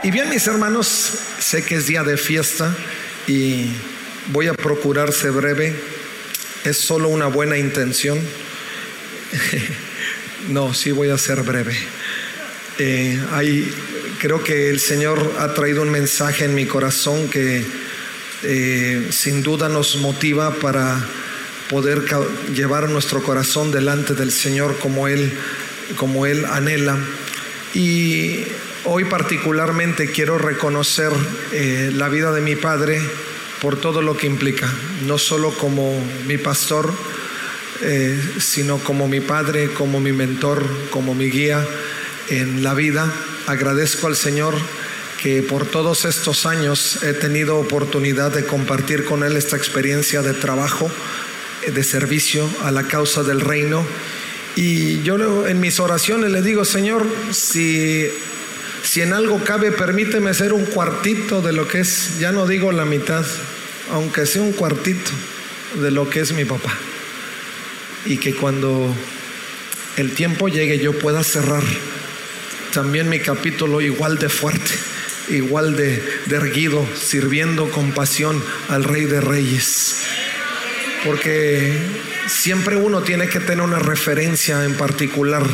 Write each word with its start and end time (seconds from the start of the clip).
Y 0.00 0.12
bien, 0.12 0.30
mis 0.30 0.46
hermanos, 0.46 0.86
sé 1.40 1.64
que 1.64 1.74
es 1.74 1.88
día 1.88 2.04
de 2.04 2.16
fiesta 2.16 2.72
y 3.26 3.66
voy 4.28 4.46
a 4.46 4.54
procurar 4.54 5.12
ser 5.12 5.32
breve. 5.32 5.74
Es 6.64 6.78
solo 6.78 7.08
una 7.08 7.26
buena 7.26 7.58
intención. 7.58 8.16
no, 10.50 10.72
sí 10.72 10.92
voy 10.92 11.10
a 11.10 11.18
ser 11.18 11.42
breve. 11.42 11.76
Eh, 12.78 13.20
creo 14.20 14.44
que 14.44 14.70
el 14.70 14.78
Señor 14.78 15.34
ha 15.40 15.52
traído 15.52 15.82
un 15.82 15.90
mensaje 15.90 16.44
en 16.44 16.54
mi 16.54 16.66
corazón 16.66 17.28
que 17.28 17.64
eh, 18.44 19.08
sin 19.10 19.42
duda 19.42 19.68
nos 19.68 19.96
motiva 19.96 20.54
para 20.54 21.04
poder 21.68 22.04
llevar 22.54 22.88
nuestro 22.88 23.20
corazón 23.20 23.72
delante 23.72 24.14
del 24.14 24.30
Señor 24.30 24.78
como 24.78 25.08
Él, 25.08 25.32
como 25.96 26.24
Él 26.24 26.44
anhela. 26.44 26.96
Y 27.74 28.44
Hoy 28.84 29.04
particularmente 29.04 30.10
quiero 30.10 30.38
reconocer 30.38 31.12
eh, 31.52 31.90
la 31.92 32.08
vida 32.08 32.30
de 32.30 32.40
mi 32.40 32.54
padre 32.54 33.00
por 33.60 33.80
todo 33.80 34.02
lo 34.02 34.16
que 34.16 34.28
implica, 34.28 34.72
no 35.04 35.18
solo 35.18 35.50
como 35.50 36.00
mi 36.26 36.38
pastor, 36.38 36.92
eh, 37.82 38.18
sino 38.38 38.78
como 38.78 39.08
mi 39.08 39.20
padre, 39.20 39.70
como 39.72 39.98
mi 40.00 40.12
mentor, 40.12 40.64
como 40.90 41.14
mi 41.14 41.28
guía 41.28 41.66
en 42.28 42.62
la 42.62 42.74
vida. 42.74 43.12
Agradezco 43.48 44.06
al 44.06 44.14
Señor 44.14 44.54
que 45.20 45.42
por 45.42 45.66
todos 45.66 46.04
estos 46.04 46.46
años 46.46 47.02
he 47.02 47.14
tenido 47.14 47.58
oportunidad 47.58 48.30
de 48.32 48.44
compartir 48.44 49.04
con 49.04 49.24
Él 49.24 49.36
esta 49.36 49.56
experiencia 49.56 50.22
de 50.22 50.34
trabajo, 50.34 50.88
de 51.66 51.82
servicio 51.82 52.48
a 52.62 52.70
la 52.70 52.84
causa 52.84 53.24
del 53.24 53.40
reino. 53.40 53.84
Y 54.54 55.02
yo 55.02 55.48
en 55.48 55.58
mis 55.58 55.80
oraciones 55.80 56.30
le 56.30 56.42
digo, 56.42 56.64
Señor, 56.64 57.06
si 57.32 58.08
si 58.88 59.02
en 59.02 59.12
algo 59.12 59.44
cabe, 59.44 59.70
permíteme 59.70 60.32
ser 60.32 60.54
un 60.54 60.64
cuartito 60.64 61.42
de 61.42 61.52
lo 61.52 61.68
que 61.68 61.80
es, 61.80 62.18
ya 62.20 62.32
no 62.32 62.46
digo 62.46 62.72
la 62.72 62.86
mitad, 62.86 63.22
aunque 63.92 64.24
sea 64.24 64.40
un 64.40 64.52
cuartito 64.52 65.10
de 65.74 65.90
lo 65.90 66.08
que 66.08 66.20
es 66.20 66.32
mi 66.32 66.46
papá. 66.46 66.72
Y 68.06 68.16
que 68.16 68.34
cuando 68.34 68.96
el 69.98 70.12
tiempo 70.12 70.48
llegue 70.48 70.78
yo 70.78 70.98
pueda 70.98 71.22
cerrar 71.22 71.62
también 72.72 73.10
mi 73.10 73.20
capítulo 73.20 73.82
igual 73.82 74.18
de 74.18 74.30
fuerte, 74.30 74.72
igual 75.28 75.76
de, 75.76 76.02
de 76.24 76.36
erguido, 76.36 76.88
sirviendo 76.98 77.70
con 77.70 77.92
pasión 77.92 78.42
al 78.70 78.84
Rey 78.84 79.04
de 79.04 79.20
Reyes. 79.20 79.98
Porque 81.04 81.76
siempre 82.26 82.76
uno 82.76 83.02
tiene 83.02 83.28
que 83.28 83.40
tener 83.40 83.60
una 83.60 83.80
referencia 83.80 84.64
en 84.64 84.78
particular 84.78 85.44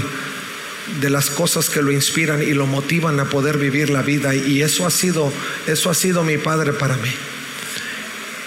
de 1.00 1.10
las 1.10 1.30
cosas 1.30 1.70
que 1.70 1.82
lo 1.82 1.90
inspiran 1.90 2.42
y 2.42 2.52
lo 2.52 2.66
motivan 2.66 3.18
a 3.20 3.27
poder 3.27 3.58
vivir 3.58 3.90
la 3.90 4.02
vida. 4.02 4.34
Y 4.34 4.62
eso 4.62 4.86
ha 4.86 4.90
sido 4.90 5.32
eso 5.66 5.90
ha 5.90 5.94
sido 5.94 6.24
mi 6.24 6.38
padre 6.38 6.72
para 6.72 6.96
mí. 6.96 7.10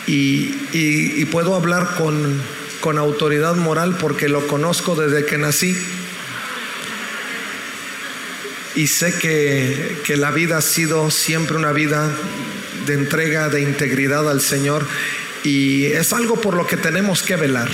Y, 0.07 1.25
puedo 1.25 1.55
hablar 1.55 1.95
con, 1.97 2.41
con 2.79 2.97
autoridad 2.97 3.55
moral 3.55 3.97
porque 3.99 4.29
lo 4.29 4.47
conozco 4.47 4.95
desde 4.95 5.25
que 5.25 5.37
nací. 5.37 5.75
Y 8.75 8.87
sé 8.87 9.13
que, 9.19 9.97
que 10.05 10.15
la 10.15 10.31
vida 10.31 10.57
ha 10.57 10.61
sido 10.61 11.11
siempre 11.11 11.57
una 11.57 11.73
vida 11.73 12.09
de 12.85 12.93
entrega, 12.93 13.49
de 13.49 13.61
integridad 13.61 14.29
al 14.29 14.39
Señor. 14.39 14.85
Y 15.43 15.85
es 15.85 16.13
algo 16.13 16.39
por 16.39 16.55
lo 16.55 16.65
que 16.65 16.77
tenemos 16.77 17.21
que 17.21 17.35
velar. 17.35 17.69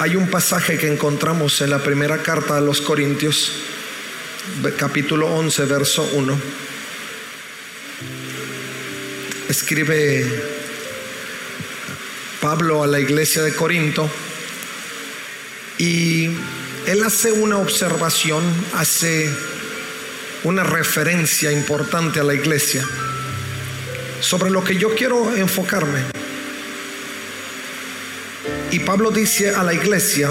Hay 0.00 0.16
un 0.16 0.28
pasaje 0.28 0.76
que 0.76 0.92
encontramos 0.92 1.60
en 1.62 1.70
la 1.70 1.78
primera 1.78 2.22
carta 2.22 2.58
a 2.58 2.60
los 2.60 2.80
Corintios 2.80 3.52
capítulo 4.76 5.26
11, 5.34 5.64
verso 5.64 6.08
1. 6.14 6.40
Escribe 9.48 10.24
Pablo 12.40 12.82
a 12.82 12.86
la 12.86 13.00
iglesia 13.00 13.42
de 13.42 13.54
Corinto 13.54 14.10
y 15.78 16.26
él 16.86 17.02
hace 17.04 17.32
una 17.32 17.58
observación, 17.58 18.42
hace 18.74 19.30
una 20.44 20.62
referencia 20.62 21.50
importante 21.50 22.20
a 22.20 22.24
la 22.24 22.34
iglesia 22.34 22.86
sobre 24.20 24.50
lo 24.50 24.62
que 24.62 24.76
yo 24.76 24.94
quiero 24.94 25.34
enfocarme. 25.34 26.00
Y 28.70 28.80
Pablo 28.80 29.10
dice 29.10 29.54
a 29.54 29.62
la 29.62 29.72
iglesia, 29.72 30.30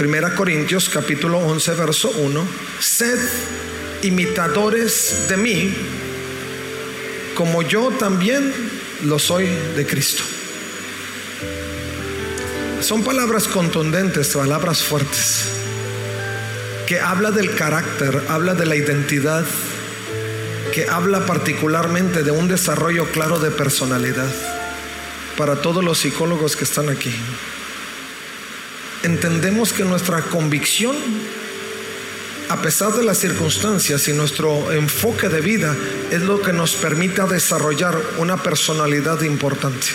Primera 0.00 0.34
Corintios 0.34 0.88
capítulo 0.88 1.36
11 1.40 1.74
verso 1.74 2.08
1, 2.08 2.48
sed 2.78 3.18
imitadores 4.00 5.26
de 5.28 5.36
mí 5.36 5.74
como 7.34 7.60
yo 7.60 7.90
también 7.90 8.50
lo 9.04 9.18
soy 9.18 9.44
de 9.76 9.86
Cristo. 9.86 10.22
Son 12.80 13.04
palabras 13.04 13.46
contundentes, 13.46 14.28
palabras 14.28 14.82
fuertes, 14.82 15.44
que 16.86 16.98
habla 16.98 17.30
del 17.30 17.54
carácter, 17.54 18.22
habla 18.28 18.54
de 18.54 18.64
la 18.64 18.76
identidad, 18.76 19.44
que 20.72 20.88
habla 20.88 21.26
particularmente 21.26 22.22
de 22.22 22.30
un 22.30 22.48
desarrollo 22.48 23.04
claro 23.12 23.38
de 23.38 23.50
personalidad 23.50 24.32
para 25.36 25.56
todos 25.60 25.84
los 25.84 25.98
psicólogos 25.98 26.56
que 26.56 26.64
están 26.64 26.88
aquí 26.88 27.14
entendemos 29.02 29.72
que 29.72 29.84
nuestra 29.84 30.22
convicción, 30.22 30.96
a 32.48 32.60
pesar 32.60 32.92
de 32.92 33.04
las 33.04 33.18
circunstancias 33.18 34.08
y 34.08 34.12
nuestro 34.12 34.72
enfoque 34.72 35.28
de 35.28 35.40
vida, 35.40 35.76
es 36.10 36.22
lo 36.22 36.40
que 36.40 36.52
nos 36.52 36.74
permite 36.74 37.22
desarrollar 37.22 37.96
una 38.18 38.42
personalidad 38.42 39.20
importante. 39.22 39.86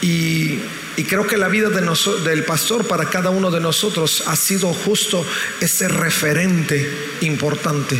Y, 0.00 0.60
creo 1.08 1.26
que 1.26 1.36
la 1.36 1.48
vida 1.48 1.70
del 1.70 2.44
pastor 2.44 2.86
para 2.86 3.06
cada 3.06 3.30
uno 3.30 3.50
de 3.50 3.60
nosotros 3.60 4.24
ha 4.26 4.36
sido 4.36 4.74
justo 4.74 5.24
ese 5.60 5.88
referente 5.88 6.92
importante 7.20 7.96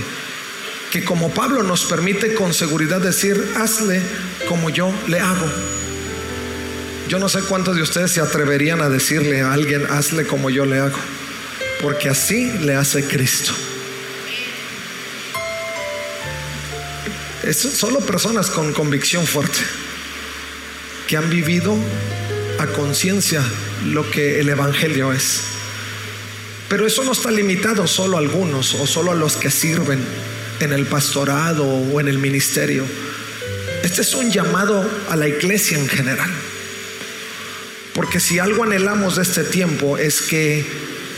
que 0.90 1.04
como 1.04 1.30
Pablo 1.30 1.62
nos 1.62 1.84
permite 1.84 2.34
con 2.34 2.54
seguridad 2.54 3.00
decir, 3.00 3.52
hazle 3.56 4.02
como 4.48 4.70
yo 4.70 4.92
le 5.06 5.20
hago. 5.20 5.77
Yo 7.08 7.18
no 7.18 7.30
sé 7.30 7.40
cuántos 7.40 7.74
de 7.74 7.80
ustedes 7.80 8.10
se 8.10 8.20
atreverían 8.20 8.82
a 8.82 8.90
decirle 8.90 9.40
a 9.40 9.54
alguien, 9.54 9.86
hazle 9.88 10.26
como 10.26 10.50
yo 10.50 10.66
le 10.66 10.78
hago, 10.78 10.98
porque 11.80 12.10
así 12.10 12.52
le 12.60 12.74
hace 12.74 13.02
Cristo. 13.02 13.52
Es 17.44 17.56
solo 17.56 18.00
personas 18.00 18.50
con 18.50 18.74
convicción 18.74 19.26
fuerte, 19.26 19.58
que 21.06 21.16
han 21.16 21.30
vivido 21.30 21.74
a 22.58 22.66
conciencia 22.66 23.42
lo 23.86 24.10
que 24.10 24.40
el 24.40 24.50
Evangelio 24.50 25.10
es. 25.10 25.44
Pero 26.68 26.86
eso 26.86 27.04
no 27.04 27.12
está 27.12 27.30
limitado 27.30 27.86
solo 27.86 28.18
a 28.18 28.20
algunos 28.20 28.74
o 28.74 28.86
solo 28.86 29.12
a 29.12 29.14
los 29.14 29.38
que 29.38 29.50
sirven 29.50 30.04
en 30.60 30.74
el 30.74 30.84
pastorado 30.84 31.64
o 31.64 32.00
en 32.02 32.08
el 32.08 32.18
ministerio. 32.18 32.84
Este 33.82 34.02
es 34.02 34.12
un 34.12 34.30
llamado 34.30 34.86
a 35.08 35.16
la 35.16 35.26
iglesia 35.26 35.78
en 35.78 35.88
general. 35.88 36.30
Porque 37.94 38.20
si 38.20 38.38
algo 38.38 38.64
anhelamos 38.64 39.16
de 39.16 39.22
este 39.22 39.44
tiempo 39.44 39.98
es 39.98 40.22
que 40.22 40.64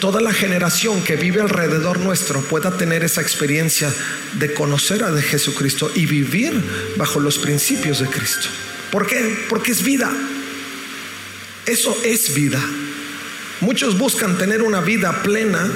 toda 0.00 0.20
la 0.20 0.32
generación 0.32 1.02
que 1.02 1.17
vive 1.17 1.40
alrededor 1.40 1.99
nuestro 2.00 2.40
pueda 2.40 2.76
tener 2.76 3.05
esa 3.05 3.20
experiencia 3.20 3.93
de 4.38 4.55
conocer 4.55 5.05
a 5.05 5.12
Jesucristo 5.20 5.90
y 5.94 6.06
vivir 6.06 6.62
bajo 6.96 7.20
los 7.20 7.38
principios 7.38 8.00
de 8.00 8.06
Cristo. 8.06 8.49
¿Por 8.90 9.06
qué? 9.06 9.46
Porque 9.49 9.72
es 9.72 9.82
vida. 9.82 10.11
Eso 11.67 11.96
es 12.02 12.34
vida. 12.34 12.61
Muchos 13.61 13.99
buscan 13.99 14.38
tener 14.38 14.62
una 14.62 14.81
vida 14.81 15.23
plena 15.23 15.70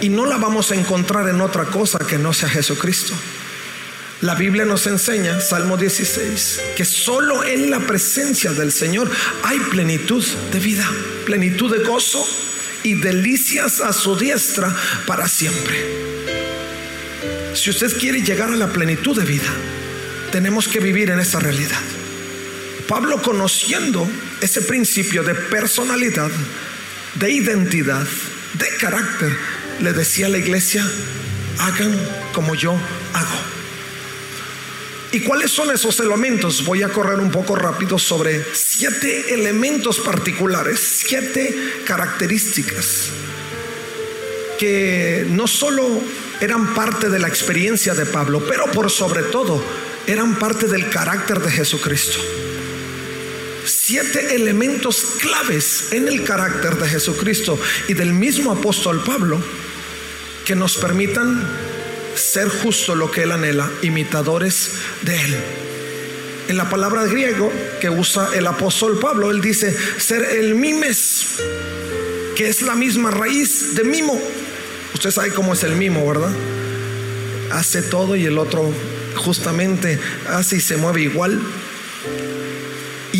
y 0.00 0.08
no 0.08 0.24
la 0.26 0.38
vamos 0.38 0.70
a 0.70 0.76
encontrar 0.76 1.28
en 1.28 1.40
otra 1.40 1.64
cosa 1.64 1.98
que 1.98 2.18
no 2.18 2.32
sea 2.32 2.48
Jesucristo. 2.48 3.12
La 4.22 4.34
Biblia 4.34 4.66
nos 4.66 4.86
enseña, 4.86 5.40
Salmo 5.40 5.78
16, 5.78 6.60
que 6.76 6.84
solo 6.84 7.42
en 7.42 7.70
la 7.70 7.80
presencia 7.80 8.52
del 8.52 8.70
Señor 8.70 9.10
hay 9.42 9.58
plenitud 9.58 10.22
de 10.52 10.60
vida, 10.60 10.86
plenitud 11.24 11.74
de 11.74 11.82
gozo 11.82 12.22
y 12.82 12.94
delicias 12.94 13.80
a 13.80 13.94
su 13.94 14.16
diestra 14.16 14.76
para 15.06 15.26
siempre. 15.26 15.74
Si 17.54 17.70
usted 17.70 17.96
quiere 17.98 18.20
llegar 18.20 18.50
a 18.50 18.56
la 18.56 18.68
plenitud 18.68 19.18
de 19.18 19.24
vida, 19.24 19.50
tenemos 20.30 20.68
que 20.68 20.80
vivir 20.80 21.08
en 21.08 21.18
esa 21.18 21.40
realidad. 21.40 21.80
Pablo 22.88 23.22
conociendo 23.22 24.06
ese 24.42 24.60
principio 24.60 25.22
de 25.22 25.34
personalidad, 25.34 26.30
de 27.14 27.30
identidad, 27.30 28.06
de 28.52 28.68
carácter, 28.78 29.34
le 29.80 29.94
decía 29.94 30.26
a 30.26 30.28
la 30.28 30.38
iglesia, 30.38 30.86
hagan 31.58 31.98
como 32.34 32.54
yo 32.54 32.72
hago. 33.14 33.39
¿Y 35.12 35.20
cuáles 35.20 35.50
son 35.50 35.72
esos 35.72 35.98
elementos? 35.98 36.64
Voy 36.64 36.82
a 36.82 36.88
correr 36.88 37.18
un 37.18 37.32
poco 37.32 37.56
rápido 37.56 37.98
sobre 37.98 38.44
siete 38.54 39.34
elementos 39.34 39.98
particulares, 39.98 40.78
siete 40.80 41.82
características 41.84 43.10
que 44.60 45.26
no 45.30 45.46
solo 45.46 46.02
eran 46.38 46.74
parte 46.74 47.08
de 47.08 47.18
la 47.18 47.28
experiencia 47.28 47.94
de 47.94 48.04
Pablo, 48.04 48.44
pero 48.46 48.66
por 48.66 48.90
sobre 48.90 49.22
todo 49.22 49.64
eran 50.06 50.38
parte 50.38 50.66
del 50.66 50.90
carácter 50.90 51.40
de 51.40 51.50
Jesucristo. 51.50 52.18
Siete 53.64 54.34
elementos 54.34 55.16
claves 55.18 55.92
en 55.92 56.08
el 56.08 56.24
carácter 56.24 56.76
de 56.76 56.88
Jesucristo 56.88 57.58
y 57.88 57.94
del 57.94 58.12
mismo 58.12 58.52
apóstol 58.52 59.02
Pablo 59.02 59.42
que 60.44 60.54
nos 60.54 60.76
permitan 60.76 61.69
ser 62.14 62.48
justo 62.48 62.94
lo 62.94 63.10
que 63.10 63.22
él 63.22 63.32
anhela, 63.32 63.70
imitadores 63.82 64.72
de 65.02 65.16
él. 65.16 65.36
En 66.48 66.56
la 66.56 66.68
palabra 66.68 67.04
griego 67.04 67.52
que 67.80 67.90
usa 67.90 68.30
el 68.34 68.46
apóstol 68.46 68.98
Pablo, 68.98 69.30
él 69.30 69.40
dice 69.40 69.74
ser 69.98 70.22
el 70.22 70.54
mimes, 70.54 71.36
que 72.36 72.48
es 72.48 72.62
la 72.62 72.74
misma 72.74 73.10
raíz 73.10 73.76
de 73.76 73.84
mimo. 73.84 74.20
Usted 74.94 75.10
sabe 75.10 75.30
cómo 75.30 75.52
es 75.52 75.62
el 75.62 75.76
mimo, 75.76 76.06
¿verdad? 76.06 76.32
Hace 77.52 77.82
todo 77.82 78.16
y 78.16 78.26
el 78.26 78.38
otro 78.38 78.72
justamente 79.16 79.98
hace 80.28 80.56
y 80.56 80.60
se 80.60 80.76
mueve 80.76 81.02
igual. 81.02 81.40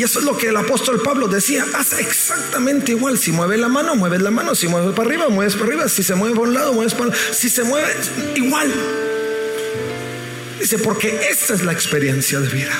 Y 0.01 0.03
eso 0.03 0.19
es 0.19 0.25
lo 0.25 0.35
que 0.35 0.49
el 0.49 0.57
apóstol 0.57 1.03
Pablo 1.03 1.29
decía, 1.29 1.63
haz 1.75 1.99
exactamente 1.99 2.93
igual. 2.93 3.19
Si 3.19 3.33
mueve 3.33 3.59
la 3.59 3.69
mano, 3.69 3.95
mueves 3.97 4.23
la 4.23 4.31
mano. 4.31 4.55
Si 4.55 4.67
mueves 4.67 4.95
para 4.95 5.07
arriba, 5.07 5.29
mueves 5.29 5.57
para 5.57 5.67
arriba. 5.67 5.89
Si 5.91 6.03
se 6.03 6.15
mueve 6.15 6.35
por 6.35 6.49
un 6.49 6.55
lado, 6.55 6.73
mueves 6.73 6.95
para 6.95 7.13
Si 7.15 7.51
se 7.51 7.65
mueve 7.65 7.87
igual. 8.35 8.73
Dice, 10.59 10.79
porque 10.79 11.21
esta 11.31 11.53
es 11.53 11.65
la 11.65 11.73
experiencia 11.73 12.41
de 12.41 12.49
vida. 12.49 12.73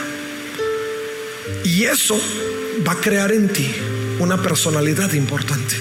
Y 1.63 1.85
eso 1.85 2.19
va 2.89 2.93
a 2.93 3.01
crear 3.03 3.33
en 3.33 3.53
ti 3.53 3.71
una 4.19 4.41
personalidad 4.41 5.13
importante. 5.13 5.77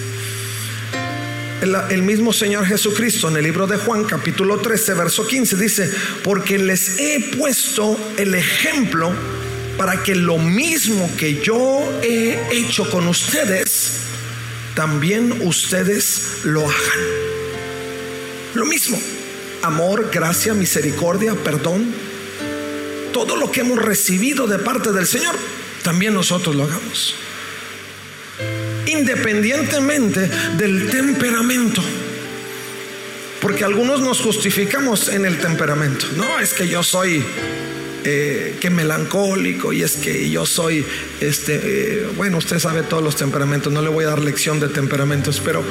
El, 1.62 1.74
el, 1.88 2.02
mismo 2.02 2.34
Señor 2.34 2.66
Jesucristo 2.66 3.30
en 3.30 3.38
el 3.38 3.44
libro 3.44 3.66
de 3.66 3.78
Juan 3.78 4.04
capítulo 4.04 4.58
13 4.58 4.92
verso 4.92 5.26
15 5.26 5.56
dice, 5.56 5.90
porque 6.22 6.58
les 6.58 6.98
he 6.98 7.34
puesto 7.38 7.98
el 8.18 8.34
ejemplo 8.34 9.14
para 9.76 10.02
que 10.02 10.14
lo 10.14 10.38
mismo 10.38 11.10
que 11.16 11.40
yo 11.42 11.82
he 12.02 12.38
hecho 12.52 12.90
con 12.90 13.08
ustedes, 13.08 13.92
también 14.74 15.42
ustedes 15.42 16.40
lo 16.44 16.62
hagan. 16.62 17.30
Lo 18.54 18.66
mismo, 18.66 19.00
amor, 19.62 20.10
gracia, 20.12 20.54
misericordia, 20.54 21.34
perdón, 21.34 21.94
todo 23.12 23.36
lo 23.36 23.50
que 23.50 23.60
hemos 23.60 23.78
recibido 23.78 24.46
de 24.46 24.58
parte 24.58 24.92
del 24.92 25.06
Señor, 25.06 25.34
también 25.82 26.14
nosotros 26.14 26.54
lo 26.54 26.64
hagamos. 26.64 27.14
Independientemente 28.86 30.28
del 30.56 30.90
temperamento. 30.90 31.82
Porque 33.40 33.64
algunos 33.64 34.00
nos 34.00 34.20
justificamos 34.20 35.08
en 35.08 35.24
el 35.24 35.38
temperamento. 35.38 36.06
No, 36.16 36.40
es 36.40 36.52
que 36.52 36.68
yo 36.68 36.82
soy 36.82 37.24
eh, 38.04 38.56
que 38.60 38.70
melancólico 38.70 39.72
y 39.72 39.82
es 39.82 39.96
que 39.96 40.30
yo 40.30 40.46
soy, 40.46 40.84
este, 41.20 41.60
eh, 41.62 42.06
bueno, 42.16 42.38
usted 42.38 42.58
sabe 42.58 42.82
todos 42.82 43.02
los 43.02 43.16
temperamentos, 43.16 43.72
no 43.72 43.82
le 43.82 43.88
voy 43.88 44.04
a 44.04 44.08
dar 44.08 44.20
lección 44.20 44.58
de 44.58 44.68
temperamentos, 44.68 45.40
pero 45.44 45.62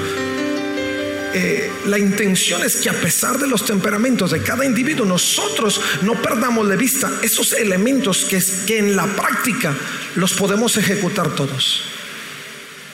eh, 1.34 1.72
la 1.86 2.00
intención 2.00 2.64
es 2.64 2.78
que 2.78 2.90
a 2.90 2.94
pesar 2.94 3.38
de 3.38 3.48
los 3.48 3.66
temperamentos 3.66 4.31
de 4.31 4.42
cada 4.42 4.66
individuo, 4.66 5.06
nosotros 5.06 5.80
no 6.02 6.20
perdamos 6.22 6.68
de 6.68 6.76
vista 6.76 7.12
esos 7.22 7.54
elementos 7.54 8.26
que, 8.26 8.78
en 8.80 8.96
la 8.96 9.06
práctica 9.06 9.76
los 10.16 10.34
podemos 10.34 10.76
ejecutar 10.78 11.36
todos 11.36 11.84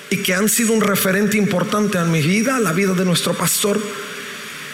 y 0.10 0.18
que 0.18 0.34
han 0.34 0.50
sido 0.50 0.74
un 0.74 0.82
referente 0.82 1.38
importante 1.38 1.98
en 1.98 2.12
mi 2.12 2.22
vida, 2.22 2.58
a 2.58 2.60
la 2.60 2.74
vida 2.74 2.94
de 2.94 3.06
nuestro 3.06 3.34
pastor 3.34 3.82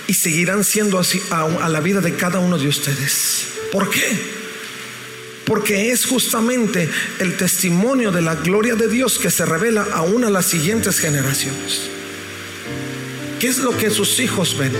y 0.07 0.13
seguirán 0.13 0.63
siendo 0.63 0.97
así 0.97 1.21
a 1.29 1.69
la 1.69 1.79
vida 1.79 2.01
de 2.01 2.15
cada 2.15 2.39
uno 2.39 2.57
de 2.57 2.67
ustedes. 2.67 3.47
¿Por 3.71 3.89
qué? 3.89 4.40
Porque 5.45 5.91
es 5.91 6.05
justamente 6.05 6.89
el 7.19 7.35
testimonio 7.37 8.11
de 8.11 8.21
la 8.21 8.35
gloria 8.35 8.75
de 8.75 8.87
Dios 8.87 9.17
que 9.17 9.31
se 9.31 9.45
revela 9.45 9.85
aún 9.93 10.23
a 10.23 10.29
las 10.29 10.45
siguientes 10.45 10.99
generaciones. 10.99 11.89
¿Qué 13.39 13.47
es 13.47 13.57
lo 13.57 13.75
que 13.75 13.89
sus 13.89 14.19
hijos 14.19 14.57
ven? 14.57 14.71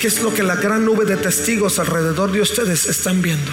¿Qué 0.00 0.08
es 0.08 0.20
lo 0.20 0.34
que 0.34 0.42
la 0.42 0.56
gran 0.56 0.84
nube 0.84 1.04
de 1.04 1.16
testigos 1.16 1.78
alrededor 1.78 2.32
de 2.32 2.40
ustedes 2.40 2.86
están 2.86 3.22
viendo? 3.22 3.50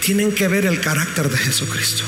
Tienen 0.00 0.32
que 0.32 0.48
ver 0.48 0.64
el 0.64 0.80
carácter 0.80 1.28
de 1.28 1.36
Jesucristo. 1.36 2.04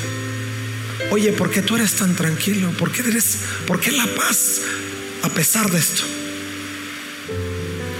Oye, 1.10 1.32
¿por 1.32 1.50
qué 1.50 1.60
tú 1.60 1.76
eres 1.76 1.94
tan 1.94 2.16
tranquilo? 2.16 2.70
¿Por 2.78 2.90
qué 2.90 3.02
eres, 3.02 3.38
por 3.66 3.80
qué 3.80 3.92
la 3.92 4.06
paz 4.06 4.60
a 5.22 5.28
pesar 5.28 5.70
de 5.70 5.78
esto? 5.78 6.02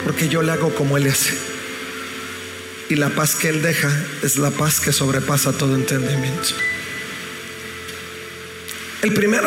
Porque 0.04 0.28
yo 0.28 0.42
le 0.42 0.52
hago 0.52 0.74
como 0.74 0.96
Él 0.96 1.08
hace. 1.08 1.51
Y 2.92 2.96
la 2.96 3.08
paz 3.08 3.36
que 3.36 3.48
Él 3.48 3.62
deja 3.62 3.90
es 4.22 4.36
la 4.36 4.50
paz 4.50 4.78
que 4.78 4.92
sobrepasa 4.92 5.52
todo 5.52 5.76
entendimiento. 5.76 6.50
El 9.00 9.14
primer 9.14 9.44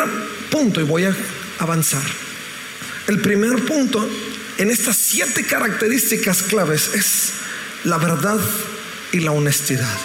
punto, 0.50 0.80
y 0.80 0.82
voy 0.82 1.04
a 1.04 1.14
avanzar, 1.60 2.02
el 3.06 3.20
primer 3.20 3.64
punto 3.64 4.04
en 4.58 4.68
estas 4.72 4.96
siete 4.96 5.46
características 5.46 6.42
claves 6.42 6.90
es 6.96 7.34
la 7.84 7.98
verdad 7.98 8.40
y 9.12 9.20
la 9.20 9.30
honestidad. 9.30 9.96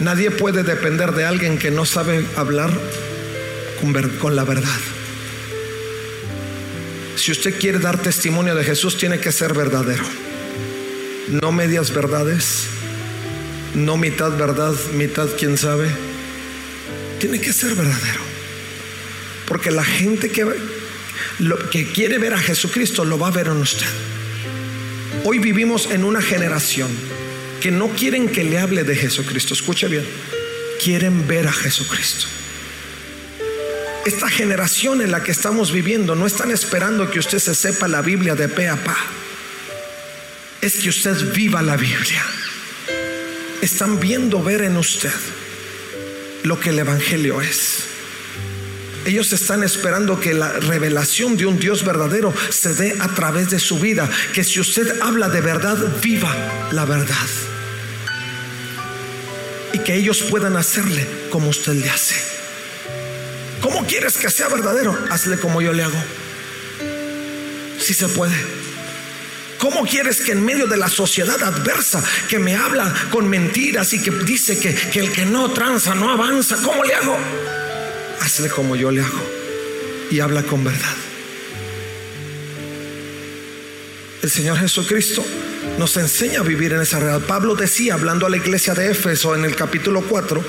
Nadie 0.00 0.30
puede 0.30 0.64
depender 0.64 1.12
de 1.12 1.24
alguien 1.24 1.56
que 1.56 1.70
no 1.70 1.86
sabe 1.86 2.26
hablar 2.36 2.70
con, 4.20 4.36
la 4.36 4.44
verdad. 4.44 4.80
Si 7.16 7.32
usted 7.32 7.58
quiere 7.58 7.78
dar 7.78 7.96
testimonio 7.96 8.54
de 8.54 8.64
Jesús, 8.64 8.98
tiene 8.98 9.18
que 9.18 9.32
ser 9.32 9.54
verdadero 9.54 10.04
no 11.30 11.52
medias 11.52 11.92
verdades, 11.94 12.66
no 13.74 13.96
mitad 13.96 14.36
verdad, 14.36 14.74
mitad 14.94 15.28
quién 15.38 15.56
sabe. 15.56 15.88
Tiene 17.18 17.40
que 17.40 17.52
ser 17.52 17.74
verdadero. 17.74 18.20
Porque 19.46 19.70
la 19.70 19.84
gente 19.84 20.30
que, 20.30 20.46
lo, 21.38 21.70
que 21.70 21.86
quiere 21.86 22.18
ver 22.18 22.34
a 22.34 22.38
Jesucristo 22.38 23.04
lo 23.04 23.18
va 23.18 23.28
a 23.28 23.32
ver 23.32 23.46
en 23.46 23.58
usted. 23.58 23.86
Hoy 25.24 25.38
vivimos 25.38 25.90
en 25.90 26.04
una 26.04 26.22
generación 26.22 26.88
que 27.60 27.70
no 27.70 27.88
quieren 27.90 28.28
que 28.28 28.42
le 28.42 28.58
hable 28.58 28.84
de 28.84 28.96
Jesucristo. 28.96 29.54
Escuche 29.54 29.86
bien. 29.86 30.04
Quieren 30.82 31.28
ver 31.28 31.46
a 31.46 31.52
Jesucristo. 31.52 32.26
Esta 34.06 34.30
generación 34.30 35.02
en 35.02 35.10
la 35.10 35.22
que 35.22 35.30
estamos 35.30 35.72
viviendo 35.72 36.14
no 36.14 36.26
están 36.26 36.50
esperando 36.50 37.10
que 37.10 37.18
usted 37.18 37.38
se 37.38 37.54
sepa 37.54 37.86
la 37.86 38.00
Biblia 38.00 38.34
de 38.34 38.48
pe 38.48 38.66
a 38.66 38.82
pa 38.82 38.96
es 40.60 40.74
que 40.76 40.88
usted 40.88 41.32
viva 41.32 41.62
la 41.62 41.76
Biblia. 41.76 42.24
Están 43.62 44.00
viendo 44.00 44.42
ver 44.42 44.62
en 44.62 44.76
usted 44.76 45.12
lo 46.42 46.58
que 46.58 46.70
el 46.70 46.78
Evangelio 46.78 47.40
es. 47.40 47.84
Ellos 49.06 49.32
están 49.32 49.64
esperando 49.64 50.20
que 50.20 50.34
la 50.34 50.52
revelación 50.52 51.36
de 51.36 51.46
un 51.46 51.58
Dios 51.58 51.84
verdadero 51.84 52.34
se 52.50 52.74
dé 52.74 52.96
a 53.00 53.08
través 53.14 53.50
de 53.50 53.58
su 53.58 53.78
vida. 53.78 54.08
Que 54.34 54.44
si 54.44 54.60
usted 54.60 55.00
habla 55.00 55.30
de 55.30 55.40
verdad, 55.40 55.78
viva 56.02 56.34
la 56.72 56.84
verdad. 56.84 57.16
Y 59.72 59.78
que 59.78 59.94
ellos 59.94 60.22
puedan 60.28 60.56
hacerle 60.56 61.06
como 61.30 61.48
usted 61.48 61.72
le 61.72 61.88
hace. 61.88 62.16
¿Cómo 63.62 63.86
quieres 63.86 64.16
que 64.16 64.30
sea 64.30 64.48
verdadero? 64.48 64.96
Hazle 65.10 65.38
como 65.38 65.62
yo 65.62 65.72
le 65.72 65.84
hago. 65.84 66.02
Si 67.78 67.94
se 67.94 68.08
puede. 68.08 68.34
¿Cómo 69.60 69.84
quieres 69.84 70.22
que 70.22 70.32
en 70.32 70.42
medio 70.42 70.66
de 70.66 70.78
la 70.78 70.88
sociedad 70.88 71.40
adversa 71.42 72.02
que 72.30 72.38
me 72.38 72.56
habla 72.56 72.94
con 73.10 73.28
mentiras 73.28 73.92
y 73.92 74.02
que 74.02 74.10
dice 74.10 74.58
que, 74.58 74.98
el 74.98 75.12
que 75.12 75.26
no 75.26 75.50
tranza 75.50 75.94
no 75.94 76.10
avanza, 76.10 76.56
¿cómo 76.64 76.82
le 76.82 76.94
hago? 76.94 77.14
Hazle 78.20 78.48
como 78.48 78.74
yo 78.74 78.90
le 78.90 79.02
hago 79.02 79.22
y 80.10 80.18
habla 80.20 80.42
con 80.44 80.64
verdad. 80.64 80.96
El 84.22 84.30
Señor 84.30 84.58
Jesucristo 84.58 85.22
nos 85.78 85.94
enseña 85.98 86.40
a 86.40 86.42
vivir 86.42 86.72
en 86.72 86.80
esa 86.80 86.98
realidad. 86.98 87.26
Pablo 87.26 87.54
decía, 87.54 87.94
hablando 87.94 88.24
a 88.24 88.30
la 88.30 88.38
iglesia 88.38 88.72
de 88.72 88.90
Éfeso 88.90 89.34
en 89.34 89.44
el 89.44 89.56
capítulo 89.56 90.02
4, 90.08 90.42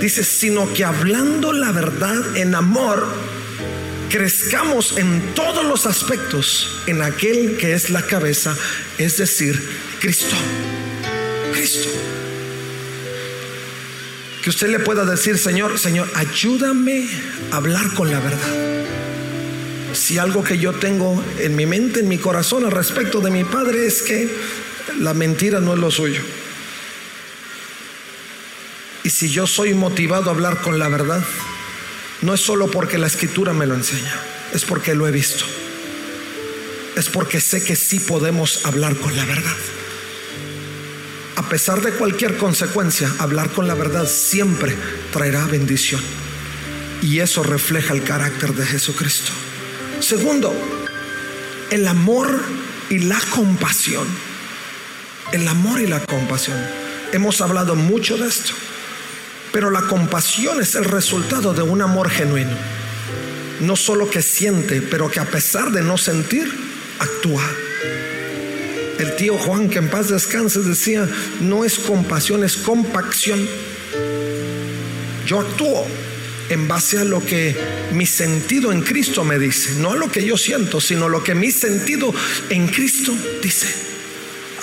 dice, 0.00 0.24
sino 0.24 0.72
que 0.74 0.84
hablando 0.84 1.52
la 1.52 1.70
verdad 1.70 2.36
en 2.36 2.56
amor, 2.56 3.06
crezcamos 4.08 4.96
en 4.98 5.34
todos 5.34 5.64
los 5.64 5.86
aspectos 5.86 6.82
en 6.86 7.02
aquel 7.02 7.56
que 7.56 7.74
es 7.74 7.90
la 7.90 8.02
cabeza, 8.02 8.56
es 8.98 9.16
decir, 9.18 9.60
Cristo. 10.00 10.36
Cristo. 11.52 11.88
Que 14.42 14.50
usted 14.50 14.68
le 14.68 14.78
pueda 14.78 15.04
decir, 15.04 15.38
Señor, 15.38 15.78
Señor, 15.78 16.08
ayúdame 16.14 17.08
a 17.50 17.56
hablar 17.56 17.92
con 17.94 18.10
la 18.10 18.20
verdad. 18.20 18.84
Si 19.92 20.18
algo 20.18 20.44
que 20.44 20.58
yo 20.58 20.72
tengo 20.72 21.22
en 21.38 21.56
mi 21.56 21.66
mente, 21.66 22.00
en 22.00 22.08
mi 22.08 22.18
corazón 22.18 22.64
al 22.64 22.70
respecto 22.70 23.20
de 23.20 23.30
mi 23.30 23.44
padre 23.44 23.86
es 23.86 24.02
que 24.02 24.28
la 25.00 25.14
mentira 25.14 25.60
no 25.60 25.74
es 25.74 25.80
lo 25.80 25.90
suyo. 25.90 26.20
Y 29.02 29.10
si 29.10 29.30
yo 29.30 29.46
soy 29.46 29.72
motivado 29.72 30.30
a 30.30 30.34
hablar 30.34 30.60
con 30.60 30.78
la 30.78 30.88
verdad, 30.88 31.24
no 32.22 32.34
es 32.34 32.40
solo 32.40 32.70
porque 32.70 32.98
la 32.98 33.06
escritura 33.06 33.52
me 33.52 33.66
lo 33.66 33.74
enseña, 33.74 34.20
es 34.52 34.64
porque 34.64 34.94
lo 34.94 35.06
he 35.06 35.10
visto. 35.10 35.44
Es 36.96 37.08
porque 37.08 37.40
sé 37.40 37.62
que 37.62 37.76
sí 37.76 38.00
podemos 38.00 38.64
hablar 38.64 38.96
con 38.96 39.14
la 39.16 39.24
verdad 39.26 39.56
a 41.36 41.48
pesar 41.48 41.80
de 41.82 41.92
cualquier 41.92 42.38
consecuencia, 42.38 43.12
hablar 43.18 43.50
con 43.50 43.68
la 43.68 43.74
verdad 43.74 44.08
siempre 44.08 44.74
traerá 45.12 45.44
bendición. 45.44 46.00
Y 47.02 47.20
eso 47.20 47.42
refleja 47.42 47.92
el 47.92 48.02
carácter 48.02 48.54
de 48.54 48.66
Jesucristo. 48.66 49.30
Segundo, 50.00 50.52
el 51.70 51.86
amor 51.86 52.42
y 52.88 53.00
la 53.00 53.20
compasión. 53.30 54.06
El 55.30 55.46
amor 55.46 55.80
y 55.80 55.86
la 55.86 56.00
compasión. 56.04 56.58
Hemos 57.12 57.40
hablado 57.40 57.76
mucho 57.76 58.16
de 58.16 58.28
esto. 58.28 58.52
Pero 59.56 59.70
la 59.70 59.80
compasión 59.80 60.60
es 60.60 60.74
el 60.74 60.84
resultado 60.84 61.54
de 61.54 61.62
un 61.62 61.80
amor 61.80 62.10
genuino. 62.10 62.50
No 63.60 63.74
solo 63.74 64.10
que 64.10 64.20
siente, 64.20 64.82
pero 64.82 65.10
que 65.10 65.18
a 65.18 65.24
pesar 65.24 65.70
de 65.70 65.80
no 65.80 65.96
sentir, 65.96 66.46
actúa. 66.98 67.42
El 68.98 69.16
tío 69.16 69.38
Juan, 69.38 69.70
que 69.70 69.78
en 69.78 69.88
paz 69.88 70.10
descanse, 70.10 70.60
decía, 70.60 71.08
no 71.40 71.64
es 71.64 71.78
compasión, 71.78 72.44
es 72.44 72.58
compacción. 72.58 73.48
Yo 75.26 75.40
actúo 75.40 75.86
en 76.50 76.68
base 76.68 76.98
a 76.98 77.04
lo 77.04 77.24
que 77.24 77.56
mi 77.94 78.04
sentido 78.04 78.72
en 78.72 78.82
Cristo 78.82 79.24
me 79.24 79.38
dice, 79.38 79.76
no 79.80 79.92
a 79.92 79.96
lo 79.96 80.12
que 80.12 80.22
yo 80.22 80.36
siento, 80.36 80.82
sino 80.82 81.08
lo 81.08 81.24
que 81.24 81.34
mi 81.34 81.50
sentido 81.50 82.12
en 82.50 82.68
Cristo 82.68 83.14
dice. 83.42 83.95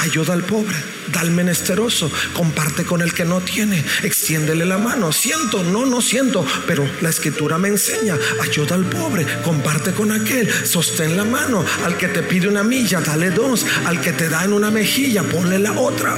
Ayuda 0.04 0.34
al 0.34 0.44
pobre, 0.44 0.76
da 1.14 1.22
al 1.22 1.32
menesteroso, 1.32 2.12
comparte 2.34 2.84
con 2.84 3.02
el 3.02 3.14
que 3.14 3.24
no 3.24 3.40
tiene, 3.40 3.82
extiéndele 4.04 4.66
la 4.66 4.78
mano. 4.78 5.14
Siento, 5.14 5.64
no, 5.64 5.86
no 5.86 6.02
siento, 6.02 6.46
pero 6.68 6.86
la 7.00 7.10
escritura 7.10 7.58
me 7.58 7.70
enseña, 7.70 8.18
ayuda 8.42 8.76
al 8.76 8.84
pobre, 8.84 9.26
comparte 9.46 9.94
con 9.94 10.12
aquel, 10.12 10.52
sostén 10.66 11.16
la 11.16 11.24
mano. 11.24 11.64
Al 11.86 11.96
que 11.96 12.10
te 12.10 12.22
pide 12.22 12.50
una 12.50 12.64
milla, 12.64 13.00
dale 13.00 13.32
dos. 13.32 13.66
Al 13.86 14.02
que 14.02 14.12
te 14.12 14.28
da 14.28 14.44
en 14.44 14.52
una 14.52 14.72
mejilla, 14.72 15.24
ponle 15.24 15.58
la 15.58 15.72
otra. 15.72 16.18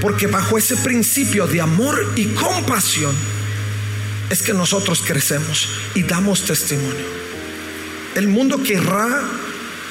Porque 0.00 0.28
bajo 0.28 0.56
ese 0.56 0.78
principio 0.78 1.46
de 1.46 1.60
amor 1.60 2.14
y 2.16 2.28
compasión 2.28 3.14
es 4.30 4.42
que 4.42 4.54
nosotros 4.54 5.02
crecemos 5.06 5.68
y 5.94 6.04
damos 6.04 6.44
testimonio. 6.44 7.04
El 8.14 8.28
mundo 8.28 8.62
querrá 8.62 9.22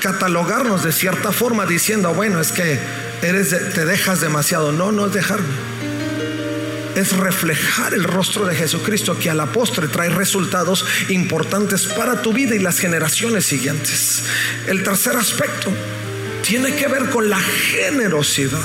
catalogarnos 0.05 0.83
de 0.83 0.91
cierta 0.91 1.31
forma 1.31 1.65
diciendo, 1.65 2.13
bueno, 2.13 2.39
es 2.39 2.51
que 2.51 2.77
eres 3.23 3.49
te 3.73 3.85
dejas 3.85 4.21
demasiado. 4.21 4.71
No, 4.71 4.91
no 4.91 5.07
es 5.07 5.13
dejarme. 5.13 5.49
Es 6.95 7.17
reflejar 7.17 7.95
el 7.95 8.03
rostro 8.03 8.45
de 8.45 8.55
Jesucristo 8.55 9.17
que 9.17 9.31
a 9.31 9.33
la 9.33 9.47
postre 9.47 9.87
trae 9.87 10.09
resultados 10.09 10.85
importantes 11.09 11.87
para 11.87 12.21
tu 12.21 12.33
vida 12.33 12.53
y 12.53 12.59
las 12.59 12.77
generaciones 12.77 13.47
siguientes. 13.47 14.25
El 14.67 14.83
tercer 14.83 15.15
aspecto 15.15 15.71
tiene 16.43 16.75
que 16.75 16.87
ver 16.87 17.09
con 17.09 17.27
la 17.27 17.39
generosidad. 17.39 18.59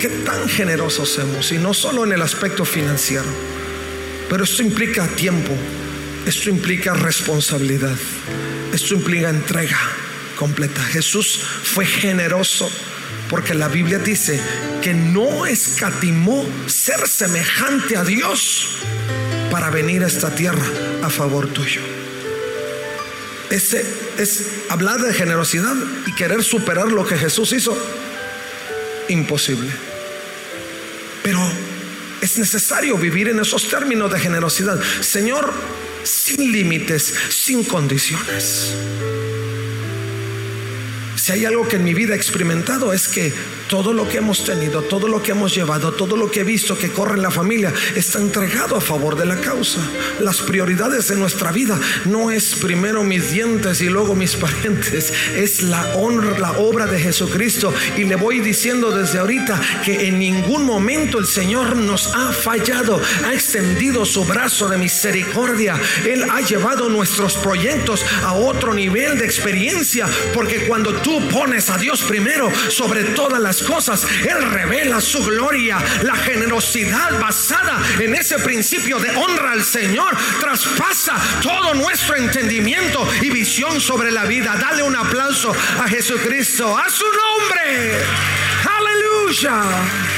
¿Qué 0.00 0.08
tan 0.08 0.48
generosos 0.48 1.10
somos? 1.10 1.52
Y 1.52 1.58
no 1.58 1.72
solo 1.74 2.04
en 2.04 2.10
el 2.10 2.22
aspecto 2.22 2.64
financiero, 2.64 3.30
pero 4.28 4.42
esto 4.42 4.64
implica 4.64 5.06
tiempo, 5.06 5.52
esto 6.26 6.50
implica 6.50 6.94
responsabilidad. 6.94 7.96
Esto 8.72 8.94
implica 8.94 9.30
entrega 9.30 9.78
completa. 10.36 10.82
Jesús 10.82 11.40
fue 11.62 11.84
generoso 11.84 12.70
porque 13.28 13.54
la 13.54 13.68
Biblia 13.68 13.98
dice 13.98 14.40
que 14.82 14.94
no 14.94 15.46
escatimó 15.46 16.46
ser 16.66 17.06
semejante 17.08 17.96
a 17.96 18.04
Dios 18.04 18.76
para 19.50 19.70
venir 19.70 20.02
a 20.04 20.06
esta 20.06 20.34
tierra 20.34 20.64
a 21.02 21.10
favor 21.10 21.48
tuyo. 21.48 21.80
Ese 23.50 23.84
es 24.16 24.46
hablar 24.70 25.00
de 25.00 25.12
generosidad 25.12 25.76
y 26.06 26.12
querer 26.14 26.42
superar 26.42 26.88
lo 26.88 27.06
que 27.06 27.18
Jesús 27.18 27.52
hizo. 27.52 27.76
Imposible. 29.08 29.70
Pero 31.22 31.40
es 32.22 32.38
necesario 32.38 32.96
vivir 32.96 33.28
en 33.28 33.40
esos 33.40 33.68
términos 33.68 34.10
de 34.12 34.20
generosidad. 34.20 34.80
Señor, 35.00 35.52
sin 36.04 36.52
límites, 36.52 37.14
sin 37.28 37.64
condiciones. 37.64 38.74
Si 41.22 41.30
hay 41.30 41.44
algo 41.44 41.68
que 41.68 41.76
en 41.76 41.84
mi 41.84 41.94
vida 41.94 42.14
he 42.14 42.16
experimentado 42.16 42.92
es 42.92 43.06
que 43.06 43.32
todo 43.68 43.92
lo 43.92 44.08
que 44.08 44.18
hemos 44.18 44.44
tenido, 44.44 44.82
todo 44.82 45.06
lo 45.06 45.22
que 45.22 45.30
hemos 45.30 45.54
llevado, 45.54 45.92
todo 45.92 46.16
lo 46.16 46.28
que 46.28 46.40
he 46.40 46.42
visto 46.42 46.76
que 46.76 46.90
corre 46.90 47.14
en 47.14 47.22
la 47.22 47.30
familia 47.30 47.72
está 47.94 48.18
entregado 48.18 48.74
a 48.74 48.80
favor 48.80 49.14
de 49.14 49.24
la 49.24 49.36
causa. 49.40 49.78
Las 50.18 50.40
prioridades 50.40 51.06
de 51.06 51.14
nuestra 51.14 51.52
vida 51.52 51.78
no 52.06 52.32
es 52.32 52.56
primero 52.56 53.04
mis 53.04 53.30
dientes 53.30 53.80
y 53.82 53.88
luego 53.88 54.16
mis 54.16 54.34
parientes, 54.42 55.12
es 55.36 55.62
la 55.62 55.94
honra, 55.94 56.36
la 56.40 56.58
obra 56.58 56.86
de 56.86 56.98
Jesucristo. 56.98 57.72
Y 57.96 58.02
le 58.02 58.16
voy 58.16 58.40
diciendo 58.40 58.90
desde 58.90 59.20
ahorita 59.20 59.60
que 59.84 60.08
en 60.08 60.18
ningún 60.18 60.64
momento 60.64 61.20
el 61.20 61.26
Señor 61.26 61.76
nos 61.76 62.08
ha 62.16 62.32
fallado, 62.32 63.00
ha 63.24 63.32
extendido 63.32 64.04
su 64.04 64.24
brazo 64.24 64.68
de 64.68 64.76
misericordia. 64.76 65.80
Él 66.04 66.24
ha 66.28 66.40
llevado 66.40 66.88
nuestros 66.88 67.36
proyectos 67.36 68.04
a 68.24 68.32
otro 68.32 68.74
nivel 68.74 69.20
de 69.20 69.24
experiencia, 69.24 70.08
porque 70.34 70.66
cuando 70.66 70.92
tú 70.94 71.11
pones 71.20 71.70
a 71.70 71.78
Dios 71.78 72.02
primero 72.02 72.50
sobre 72.70 73.04
todas 73.04 73.40
las 73.40 73.62
cosas, 73.62 74.06
Él 74.28 74.50
revela 74.50 75.00
su 75.00 75.24
gloria, 75.24 75.78
la 76.02 76.16
generosidad 76.16 77.18
basada 77.20 77.80
en 77.98 78.14
ese 78.14 78.38
principio 78.38 78.98
de 78.98 79.10
honra 79.10 79.52
al 79.52 79.64
Señor, 79.64 80.16
traspasa 80.40 81.16
todo 81.42 81.74
nuestro 81.74 82.16
entendimiento 82.16 83.06
y 83.20 83.30
visión 83.30 83.80
sobre 83.80 84.10
la 84.10 84.24
vida. 84.24 84.56
Dale 84.60 84.82
un 84.82 84.96
aplauso 84.96 85.54
a 85.78 85.88
Jesucristo, 85.88 86.76
a 86.76 86.88
su 86.88 87.04
nombre. 87.04 88.04
Aleluya. 88.78 90.11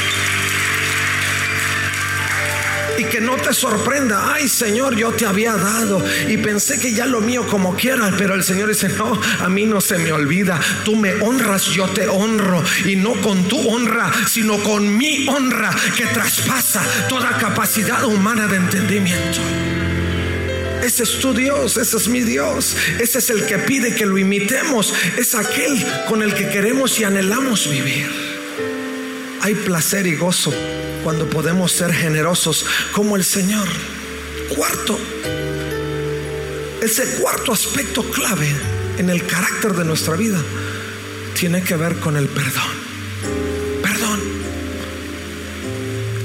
Y 2.99 3.05
que 3.05 3.21
no 3.21 3.37
te 3.37 3.53
sorprenda, 3.53 4.35
ay 4.35 4.49
Señor, 4.49 4.97
yo 4.97 5.13
te 5.13 5.27
había 5.27 5.55
dado 5.55 6.05
y 6.29 6.37
pensé 6.39 6.79
que 6.79 6.93
ya 6.93 7.07
lo 7.07 7.21
mío 7.21 7.47
como 7.47 7.77
quieras, 7.77 8.15
pero 8.17 8.35
el 8.35 8.45
Señor 8.45 8.69
dice, 8.69 8.89
no, 8.89 9.21
a 9.41 9.49
mí 9.49 9.67
no 9.67 9.81
se 9.81 9.99
me 9.99 10.13
olvida, 10.13 10.61
tú 10.85 10.97
me 10.97 11.15
honras, 11.15 11.65
yo 11.67 11.89
te 11.89 12.09
honro. 12.09 12.63
Y 12.85 12.97
no 12.97 13.15
con 13.21 13.49
tu 13.49 13.59
honra, 13.69 14.13
sino 14.29 14.63
con 14.63 14.97
mi 14.97 15.27
honra 15.29 15.71
que 15.97 16.07
traspasa 16.07 16.83
toda 17.09 17.37
capacidad 17.39 18.05
humana 18.05 18.47
de 18.47 18.57
entendimiento. 18.57 19.41
Ese 20.83 21.05
es 21.05 21.19
tu 21.19 21.33
Dios, 21.33 21.79
ese 21.79 21.97
es 21.97 22.09
mi 22.09 22.21
Dios, 22.21 22.77
ese 23.01 23.19
es 23.19 23.31
el 23.31 23.47
que 23.47 23.59
pide 23.59 23.95
que 23.95 24.05
lo 24.05 24.19
imitemos, 24.19 24.93
es 25.17 25.35
aquel 25.35 25.83
con 26.07 26.23
el 26.23 26.35
que 26.35 26.51
queremos 26.51 27.01
y 27.01 27.05
anhelamos 27.05 27.71
vivir. 27.71 28.07
Hay 29.41 29.55
placer 29.55 30.07
y 30.07 30.15
gozo 30.15 30.53
cuando 31.05 31.29
podemos 31.29 31.71
ser 31.71 31.93
generosos 31.93 32.65
como 32.93 33.15
el 33.15 33.25
Señor. 33.25 33.69
Cuarto, 34.57 34.99
ese 36.83 37.21
cuarto 37.21 37.53
aspecto 37.53 38.03
clave 38.11 38.49
en 38.99 39.11
el 39.11 39.27
carácter 39.27 39.75
de 39.75 39.85
nuestra 39.85 40.17
vida 40.17 40.43
tiene 41.39 41.63
que 41.63 41.77
ver 41.77 41.97
con 41.97 42.17
el 42.17 42.27
perdón. 42.27 42.71
Perdón. 43.83 44.21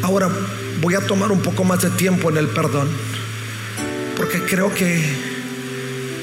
Ahora 0.01 0.29
voy 0.79 0.95
a 0.95 1.01
tomar 1.01 1.31
un 1.31 1.41
poco 1.41 1.65
más 1.65 1.81
de 1.81 1.89
tiempo 1.91 2.29
en 2.29 2.37
el 2.37 2.47
perdón, 2.47 2.89
porque 4.15 4.41
creo 4.43 4.73
que 4.73 5.03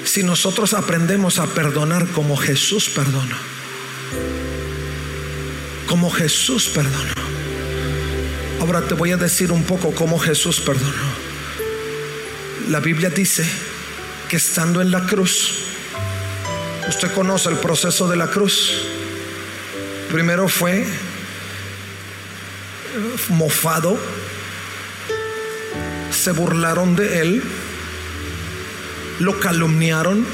si 0.04 0.22
nosotros 0.22 0.72
aprendemos 0.72 1.38
a 1.38 1.46
perdonar 1.46 2.06
como 2.08 2.36
Jesús 2.36 2.88
perdonó, 2.88 3.36
como 5.86 6.10
Jesús 6.10 6.68
perdonó, 6.68 7.25
Ahora 8.66 8.82
te 8.82 8.94
voy 8.94 9.12
a 9.12 9.16
decir 9.16 9.52
un 9.52 9.62
poco 9.62 9.94
cómo 9.94 10.18
Jesús 10.18 10.60
perdonó. 10.60 10.90
La 12.68 12.80
Biblia 12.80 13.10
dice 13.10 13.46
que 14.28 14.38
estando 14.38 14.80
en 14.80 14.90
la 14.90 15.06
cruz, 15.06 15.58
usted 16.88 17.12
conoce 17.12 17.48
el 17.48 17.58
proceso 17.58 18.08
de 18.08 18.16
la 18.16 18.26
cruz. 18.26 18.72
Primero 20.10 20.48
fue 20.48 20.84
mofado, 23.28 23.96
se 26.10 26.32
burlaron 26.32 26.96
de 26.96 27.20
él, 27.20 27.44
lo 29.20 29.38
calumniaron, 29.38 30.26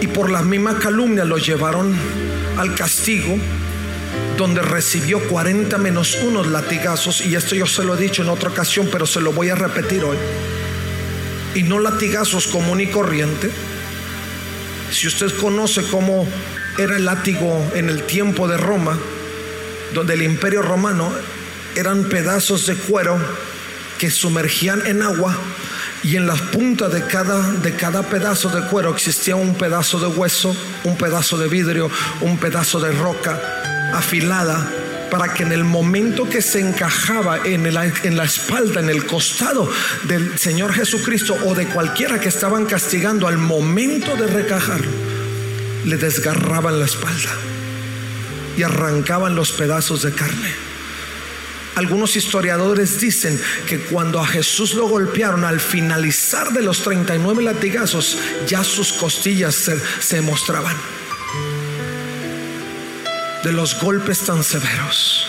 y 0.00 0.06
por 0.06 0.30
la 0.30 0.42
misma 0.42 0.78
calumnia 0.78 1.24
lo 1.24 1.38
llevaron 1.38 1.96
al 2.56 2.76
castigo 2.76 3.36
donde 4.36 4.60
recibió 4.60 5.20
40 5.28 5.78
menos 5.78 6.18
unos 6.22 6.46
latigazos 6.48 7.24
y 7.24 7.34
esto 7.34 7.54
yo 7.54 7.66
se 7.66 7.82
lo 7.84 7.94
he 7.94 8.00
dicho 8.00 8.22
en 8.22 8.28
otra 8.28 8.50
ocasión 8.50 8.88
pero 8.92 9.06
se 9.06 9.20
lo 9.20 9.32
voy 9.32 9.48
a 9.48 9.54
repetir 9.54 10.04
hoy 10.04 10.16
y 11.54 11.62
no 11.62 11.78
latigazos 11.78 12.46
común 12.48 12.82
y 12.82 12.88
corriente. 12.88 13.50
Si 14.90 15.06
usted 15.06 15.32
conoce 15.40 15.82
cómo 15.90 16.28
era 16.78 16.96
el 16.96 17.06
látigo 17.06 17.72
en 17.74 17.88
el 17.88 18.02
tiempo 18.02 18.46
de 18.46 18.58
Roma 18.58 18.98
donde 19.94 20.14
el 20.14 20.22
imperio 20.22 20.60
romano 20.60 21.10
eran 21.74 22.04
pedazos 22.04 22.66
de 22.66 22.74
cuero 22.74 23.18
que 23.98 24.10
sumergían 24.10 24.86
en 24.86 25.02
agua 25.02 25.34
y 26.02 26.16
en 26.16 26.26
las 26.26 26.40
puntas 26.42 26.92
de 26.92 27.06
cada, 27.06 27.52
de 27.52 27.74
cada 27.74 28.02
pedazo 28.02 28.50
de 28.50 28.68
cuero 28.68 28.90
existía 28.92 29.34
un 29.34 29.54
pedazo 29.54 29.98
de 29.98 30.08
hueso, 30.08 30.54
un 30.84 30.98
pedazo 30.98 31.38
de 31.38 31.48
vidrio, 31.48 31.90
un 32.20 32.36
pedazo 32.36 32.78
de 32.80 32.92
roca 32.92 33.75
afilada 33.98 34.70
para 35.10 35.32
que 35.32 35.44
en 35.44 35.52
el 35.52 35.64
momento 35.64 36.28
que 36.28 36.42
se 36.42 36.60
encajaba 36.60 37.38
en, 37.46 37.66
en, 37.66 38.16
la 38.16 38.24
espalda, 38.24 38.80
en 38.80 38.90
el 38.90 39.06
costado 39.06 39.70
del 40.04 40.38
Señor 40.38 40.72
Jesucristo 40.72 41.36
o 41.44 41.54
de 41.54 41.66
cualquiera 41.66 42.18
que 42.18 42.28
estaban 42.28 42.66
castigando, 42.66 43.28
al 43.28 43.38
momento 43.38 44.16
de 44.16 44.26
recajar, 44.26 44.80
le 45.84 45.96
desgarraban 45.96 46.78
la 46.80 46.86
espalda 46.86 47.30
y 48.56 48.62
arrancaban 48.62 49.34
los 49.36 49.52
pedazos 49.52 50.02
de 50.02 50.12
carne. 50.12 50.66
Algunos 51.76 52.16
historiadores 52.16 53.00
dicen 53.00 53.38
que 53.68 53.80
cuando 53.80 54.18
a 54.18 54.26
Jesús 54.26 54.72
lo 54.72 54.88
golpearon 54.88 55.44
al 55.44 55.60
finalizar 55.60 56.52
de 56.52 56.62
los 56.62 56.80
39 56.82 57.42
latigazos, 57.42 58.16
ya 58.46 58.64
sus 58.64 58.94
costillas 58.94 59.70
se, 60.00 60.22
mostraban 60.22 60.74
de 63.46 63.52
los 63.52 63.80
golpes 63.80 64.22
tan 64.22 64.42
severos. 64.42 65.24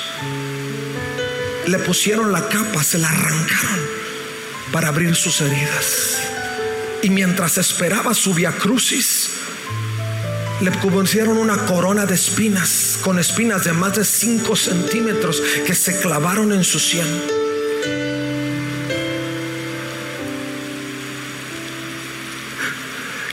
Le 1.68 1.78
pusieron 1.78 2.32
la 2.32 2.50
capa, 2.50 2.82
se 2.82 2.98
la 2.98 3.08
arrancaron 3.08 3.80
para 4.72 4.88
abrir 4.88 5.16
sus 5.16 5.40
heridas. 5.40 6.18
Y 7.04 7.12
mientras 7.12 7.60
esperaba 7.60 8.16
su 8.16 8.34
via 8.34 8.54
crucis, 8.54 9.34
le 10.62 10.72
pusieron 10.72 11.38
una 11.38 11.58
corona 11.68 12.08
de 12.08 12.16
espinas, 12.16 12.98
con 13.04 13.20
espinas 13.20 13.66
de 13.66 13.74
más 13.74 13.98
de 13.98 14.04
5 14.04 14.56
centímetros 14.56 15.40
que 15.68 15.76
se 15.76 16.00
clavaron 16.00 16.52
en 16.54 16.64
su 16.64 16.80
sien. 16.80 17.06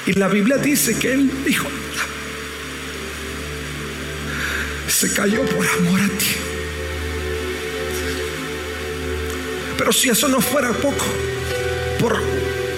Y 0.05 0.13
la 0.13 0.29
Biblia 0.29 0.59
dice 0.59 0.99
que 0.99 1.15
él 1.15 1.31
dijo, 1.47 1.69
se 5.05 5.13
cayó 5.13 5.45
por 5.45 5.67
amor 5.67 6.01
a 6.01 6.09
ti. 6.09 6.35
Pero 9.77 9.93
si 9.93 10.09
eso 10.09 10.29
no 10.29 10.41
fuera 10.41 10.73
poco, 10.73 11.05
por 11.99 12.19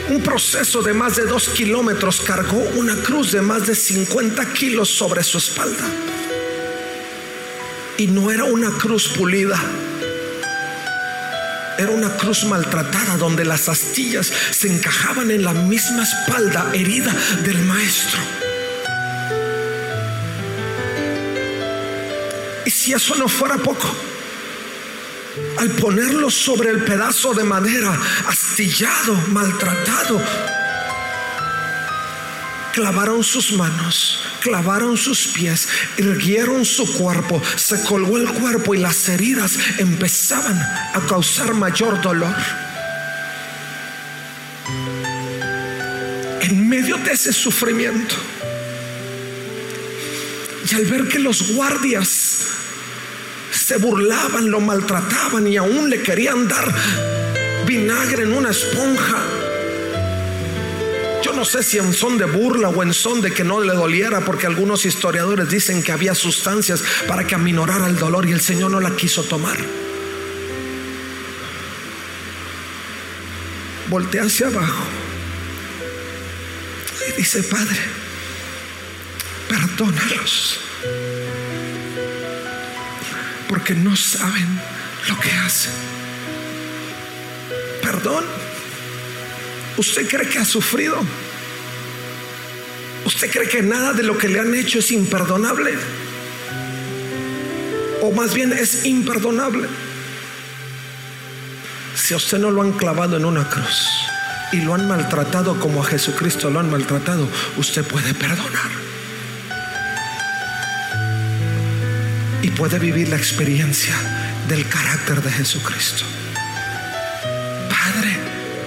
un 0.09 0.21
proceso 0.23 0.83
de 0.83 0.93
más 0.93 1.15
de 1.15 1.25
dos 1.25 1.49
kilómetros 1.51 2.21
cargó 2.21 2.59
una 2.75 2.97
cruz 2.97 3.31
de 3.31 3.43
más 3.43 3.69
de 3.69 3.77
50 3.77 4.53
kilos 4.55 4.89
sobre 4.89 5.23
su 5.23 5.39
espalda. 5.39 5.87
Y 7.97 8.09
no 8.09 8.33
era 8.33 8.43
una 8.45 8.71
cruz 8.73 9.09
pulida. 9.09 9.63
Era 11.79 11.91
una 11.91 12.17
cruz 12.17 12.45
maltratada 12.45 13.19
donde 13.19 13.45
las 13.45 13.69
astillas 13.69 14.33
se 14.51 14.67
encajaban 14.67 15.31
en 15.31 15.45
la 15.45 15.53
misma 15.53 16.03
espalda 16.03 16.73
herida 16.75 17.15
del 17.45 17.59
maestro. 17.61 18.46
Y 22.67 22.71
si 22.71 22.93
eso 22.93 23.15
no 23.15 23.29
fuera 23.29 23.57
poco, 23.59 23.89
al 25.59 25.71
ponerlo 25.71 26.29
sobre 26.31 26.71
el 26.71 26.83
pedazo 26.83 27.33
de 27.33 27.45
madera, 27.45 27.97
astillado, 28.27 29.15
maltratado, 29.29 30.21
clavaron 32.75 33.23
sus 33.23 33.53
manos, 33.53 34.19
clavaron 34.43 34.97
sus 34.97 35.29
pies, 35.29 35.69
erguieron 35.97 36.65
su 36.65 36.93
cuerpo, 36.95 37.41
se 37.55 37.81
colgó 37.85 38.17
el 38.17 38.29
cuerpo 38.31 38.75
y 38.75 38.79
las 38.79 39.09
heridas 39.09 39.57
empezaban 39.79 40.59
a 40.59 41.01
causar 41.09 41.55
mayor 41.55 42.01
dolor. 42.03 42.35
En 46.41 46.69
medio 46.69 46.97
de 46.97 47.13
ese 47.13 47.33
sufrimiento, 47.33 48.17
y 50.69 50.75
al 50.75 50.85
ver 50.87 51.09
que 51.09 51.21
los 51.21 51.53
guardias 51.53 52.26
se 53.67 53.79
burlaban, 53.79 54.49
lo 54.49 54.61
maltrataban 54.61 55.45
y 55.49 55.57
aún 55.57 55.91
le 55.91 56.01
querían 56.01 56.47
dar 56.47 56.73
vinagre 57.67 58.23
en 58.23 58.33
una 58.33 58.51
esponja. 58.51 59.17
Yo 61.21 61.33
no 61.33 61.45
sé 61.45 61.65
si 61.65 61.77
en 61.77 61.93
son 61.93 62.17
de 62.17 62.27
burla 62.27 62.69
o 62.69 62.85
en 62.85 62.95
son 62.95 63.21
de 63.21 63.33
que 63.33 63.43
no 63.43 63.61
le 63.61 63.75
doliera, 63.75 64.21
porque 64.21 64.47
algunos 64.47 64.87
historiadores 64.87 65.49
dicen 65.49 65.83
que 65.83 65.91
había 65.91 66.15
sustancias 66.15 66.81
para 67.09 67.27
que 67.27 67.35
aminorara 67.35 67.89
el 67.89 67.99
dolor 67.99 68.29
y 68.29 68.31
el 68.31 68.41
Señor 68.41 68.71
no 68.71 68.79
la 68.79 68.95
quiso 68.95 69.25
tomar. 69.25 69.57
Voltea 73.89 74.23
hacia 74.23 74.47
abajo 74.47 74.85
y 77.09 77.21
dice, 77.21 77.43
Padre, 77.43 77.81
perdónalos 79.49 80.61
porque 83.67 83.83
no 83.83 83.97
saben 83.97 84.61
lo 85.09 85.19
que 85.19 85.33
hacen. 85.33 85.73
Perdón. 87.83 88.25
¿Usted 89.77 90.09
cree 90.09 90.29
que 90.29 90.39
ha 90.39 90.45
sufrido? 90.45 90.97
¿Usted 93.05 93.29
cree 93.29 93.49
que 93.49 93.63
nada 93.63 93.93
de 93.93 94.05
lo 94.05 94.17
que 94.17 94.29
le 94.29 94.39
han 94.39 94.55
hecho 94.55 94.79
es 94.79 94.93
imperdonable? 94.93 95.75
O 98.03 98.13
más 98.13 98.35
bien 98.35 98.53
es 98.53 98.87
imperdonable. 98.87 99.67
Si 101.97 102.15
a 102.15 102.19
usted 102.19 102.39
no 102.39 102.53
lo 102.53 102.63
han 102.63 102.73
clavado 102.73 103.17
en 103.17 103.25
una 103.25 103.49
cruz 103.49 103.89
y 104.53 104.61
lo 104.61 104.75
han 104.75 104.87
maltratado 104.87 105.59
como 105.59 105.83
a 105.83 105.87
Jesucristo 105.87 106.51
lo 106.51 106.61
han 106.61 106.71
maltratado, 106.71 107.29
usted 107.57 107.85
puede 107.85 108.15
perdonar. 108.15 108.86
Y 112.47 112.51
puede 112.51 112.79
vivir 112.79 113.09
la 113.09 113.17
experiencia 113.17 113.97
del 114.47 114.69
carácter 114.69 115.21
de 115.21 115.33
Jesucristo. 115.33 116.05
Padre, 117.69 118.17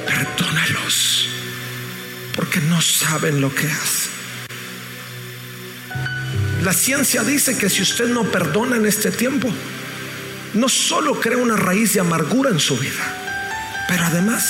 perdónalos 0.06 1.30
porque 2.36 2.60
no 2.60 2.82
saben 2.82 3.40
lo 3.40 3.56
que 3.56 3.68
hacen. 3.68 4.12
La 6.62 6.74
ciencia 6.74 7.24
dice 7.24 7.58
que 7.58 7.70
si 7.70 7.82
usted 7.82 8.10
no 8.10 8.26
perdona 8.26 8.76
en 8.76 8.86
este 8.86 9.12
tiempo, 9.12 9.50
no 10.56 10.68
solo 10.68 11.18
crea 11.18 11.38
una 11.38 11.56
raíz 11.56 11.94
de 11.94 12.02
amargura 12.02 12.50
en 12.50 12.60
su 12.60 12.78
vida, 12.78 13.86
pero 13.88 14.04
además 14.04 14.44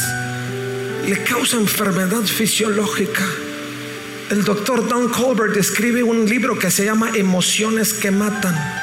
le 1.06 1.24
causa 1.24 1.58
enfermedad 1.58 2.24
fisiológica. 2.24 3.28
El 4.32 4.44
doctor 4.44 4.88
Don 4.88 5.08
Colbert 5.10 5.56
escribe 5.56 6.02
un 6.02 6.28
libro 6.28 6.58
que 6.58 6.72
se 6.72 6.84
llama 6.84 7.12
Emociones 7.14 7.94
que 7.94 8.10
Matan. 8.10 8.79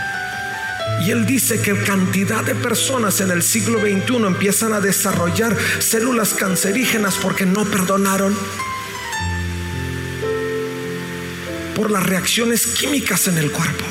Y 1.07 1.13
él 1.13 1.25
dice 1.25 1.61
que 1.61 1.73
cantidad 1.85 2.43
de 2.43 2.57
personas 2.57 3.21
en 3.21 3.31
el 3.31 3.41
siglo 3.41 3.79
XXI 3.79 4.17
empiezan 4.27 4.73
a 4.73 4.81
desarrollar 4.81 5.57
células 5.79 6.35
cancerígenas 6.35 7.15
porque 7.23 7.47
no 7.47 7.65
perdonaron 7.65 8.37
por 11.77 11.93
las 11.93 12.05
reacciones 12.05 12.67
químicas 12.67 13.29
en 13.29 13.39
el 13.39 13.53
cuerpo. 13.53 13.85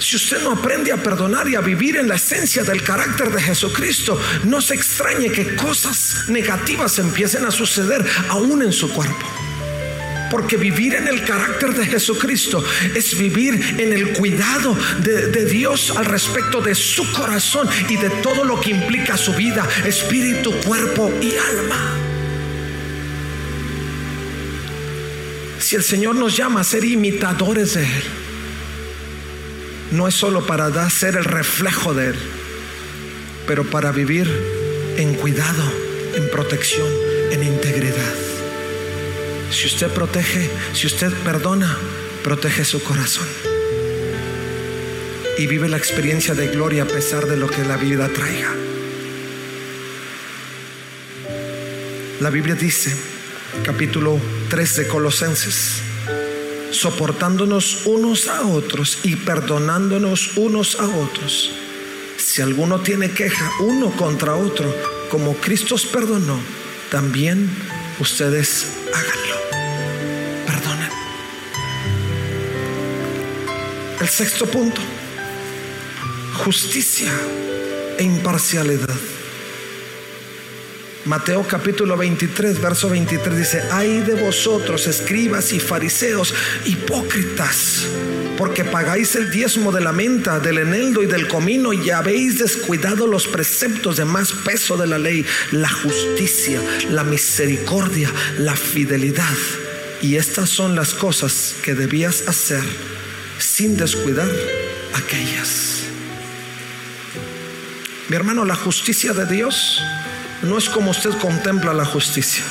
Si 0.00 0.16
usted 0.16 0.42
no 0.42 0.50
aprende 0.50 0.90
a 0.90 1.00
perdonar 1.00 1.48
y 1.48 1.54
a 1.54 1.60
vivir 1.60 1.98
en 1.98 2.08
la 2.08 2.16
esencia 2.16 2.64
del 2.64 2.82
carácter 2.82 3.30
de 3.30 3.40
Jesucristo, 3.40 4.20
no 4.42 4.60
se 4.60 4.74
extrañe 4.74 5.30
que 5.30 5.54
cosas 5.54 6.24
negativas 6.26 6.98
empiecen 6.98 7.44
a 7.44 7.52
suceder 7.52 8.04
aún 8.28 8.60
en 8.60 8.72
su 8.72 8.92
cuerpo. 8.92 9.45
Porque 10.30 10.56
vivir 10.56 10.94
en 10.94 11.08
el 11.08 11.24
carácter 11.24 11.74
de 11.74 11.86
Jesucristo 11.86 12.64
es 12.94 13.16
vivir 13.16 13.76
en 13.78 13.92
el 13.92 14.12
cuidado 14.12 14.76
de, 15.00 15.44
Dios 15.46 15.92
al 15.96 16.06
respecto 16.06 16.60
de 16.60 16.74
su 16.74 17.10
corazón 17.12 17.68
y 17.88 17.96
de 17.96 18.10
todo 18.22 18.44
lo 18.44 18.60
que 18.60 18.70
implica 18.70 19.16
su 19.16 19.34
vida, 19.34 19.66
espíritu, 19.84 20.52
cuerpo 20.64 21.12
y 21.22 21.34
alma. 21.36 21.94
Si 25.60 25.76
el 25.76 25.82
Señor 25.82 26.16
nos 26.16 26.36
llama 26.36 26.60
a 26.60 26.64
ser 26.64 26.84
imitadores 26.84 27.74
de 27.74 27.82
Él, 27.82 28.02
no 29.92 30.08
es 30.08 30.14
solo 30.14 30.46
para 30.46 30.90
ser 30.90 31.16
el 31.16 31.24
reflejo 31.24 31.94
de 31.94 32.08
Él, 32.08 32.16
pero 33.46 33.64
para 33.64 33.92
vivir 33.92 34.28
en 34.96 35.14
cuidado, 35.14 35.62
en 36.14 36.28
protección, 36.30 36.88
en 37.30 37.42
integridad. 37.42 38.25
Si 39.50 39.66
usted 39.66 39.88
protege, 39.88 40.50
si 40.72 40.86
usted 40.86 41.12
perdona, 41.24 41.76
protege 42.22 42.64
su 42.64 42.82
corazón. 42.82 43.26
Y 45.38 45.46
vive 45.46 45.68
la 45.68 45.76
experiencia 45.76 46.34
de 46.34 46.48
gloria 46.48 46.84
a 46.84 46.86
pesar 46.86 47.26
de 47.26 47.36
lo 47.36 47.48
que 47.48 47.64
la 47.64 47.76
vida 47.76 48.08
traiga. 48.08 48.52
La 52.20 52.30
Biblia 52.30 52.54
dice, 52.54 52.96
capítulo 53.62 54.18
3 54.48 54.76
de 54.76 54.88
Colosenses, 54.88 55.82
soportándonos 56.70 57.86
unos 57.86 58.28
a 58.28 58.42
otros 58.46 59.00
y 59.02 59.16
perdonándonos 59.16 60.36
unos 60.36 60.76
a 60.80 60.88
otros. 60.88 61.52
Si 62.16 62.42
alguno 62.42 62.80
tiene 62.80 63.10
queja 63.10 63.50
uno 63.60 63.90
contra 63.92 64.34
otro, 64.34 64.74
como 65.10 65.36
Cristo 65.36 65.74
os 65.74 65.86
perdonó, 65.86 66.40
también 66.90 67.50
ustedes 68.00 68.72
háganlo. 68.92 69.25
El 74.06 74.12
sexto 74.12 74.46
punto, 74.46 74.80
justicia 76.44 77.10
e 77.98 78.04
imparcialidad. 78.04 78.94
Mateo 81.06 81.44
capítulo 81.48 81.96
23, 81.96 82.60
verso 82.60 82.88
23 82.88 83.36
dice, 83.36 83.64
ay 83.72 84.02
de 84.02 84.14
vosotros, 84.14 84.86
escribas 84.86 85.52
y 85.52 85.58
fariseos, 85.58 86.32
hipócritas, 86.66 87.84
porque 88.38 88.64
pagáis 88.64 89.16
el 89.16 89.28
diezmo 89.32 89.72
de 89.72 89.80
la 89.80 89.90
menta, 89.90 90.38
del 90.38 90.58
eneldo 90.58 91.02
y 91.02 91.06
del 91.06 91.26
comino 91.26 91.72
y 91.72 91.90
habéis 91.90 92.38
descuidado 92.38 93.08
los 93.08 93.26
preceptos 93.26 93.96
de 93.96 94.04
más 94.04 94.30
peso 94.30 94.76
de 94.76 94.86
la 94.86 95.00
ley, 95.00 95.26
la 95.50 95.68
justicia, 95.68 96.62
la 96.90 97.02
misericordia, 97.02 98.12
la 98.38 98.54
fidelidad. 98.54 99.36
Y 100.00 100.14
estas 100.14 100.48
son 100.48 100.76
las 100.76 100.94
cosas 100.94 101.56
que 101.64 101.74
debías 101.74 102.22
hacer 102.28 102.62
sin 103.38 103.76
descuidar 103.76 104.28
aquellas. 104.94 105.82
Mi 108.08 108.16
hermano, 108.16 108.44
la 108.44 108.54
justicia 108.54 109.12
de 109.12 109.26
Dios 109.26 109.82
no 110.42 110.58
es 110.58 110.68
como 110.68 110.90
usted 110.90 111.10
contempla 111.18 111.72
la 111.72 111.84
justicia. 111.84 112.44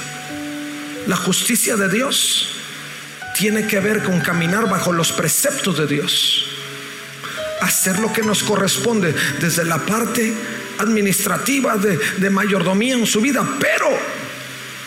La 1.08 1.16
justicia 1.16 1.76
de 1.76 1.88
Dios 1.90 2.50
tiene 3.38 3.68
que 3.68 3.80
ver 3.80 4.04
con 4.04 4.20
caminar 4.22 4.70
bajo 4.70 4.92
los 4.92 5.12
preceptos 5.12 5.78
de 5.78 5.88
Dios. 5.88 6.48
Hacer 7.62 8.00
lo 8.00 8.12
que 8.12 8.22
nos 8.22 8.44
corresponde 8.44 9.16
desde 9.40 9.64
la 9.64 9.78
parte 9.78 10.34
administrativa 10.80 11.78
de, 11.78 11.98
de 12.18 12.30
mayordomía 12.30 12.96
en 12.96 13.06
su 13.06 13.22
vida, 13.22 13.48
pero 13.60 13.98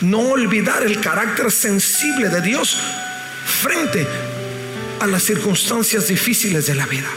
no 0.02 0.20
olvidar 0.20 0.82
el 0.82 1.00
carácter 1.00 1.50
sensible 1.50 2.28
de 2.28 2.40
Dios 2.40 2.76
frente 3.62 4.06
a 5.00 5.06
las 5.06 5.22
circunstancias 5.22 6.08
difíciles 6.08 6.66
de 6.66 6.74
la 6.74 6.86
vida. 6.86 7.08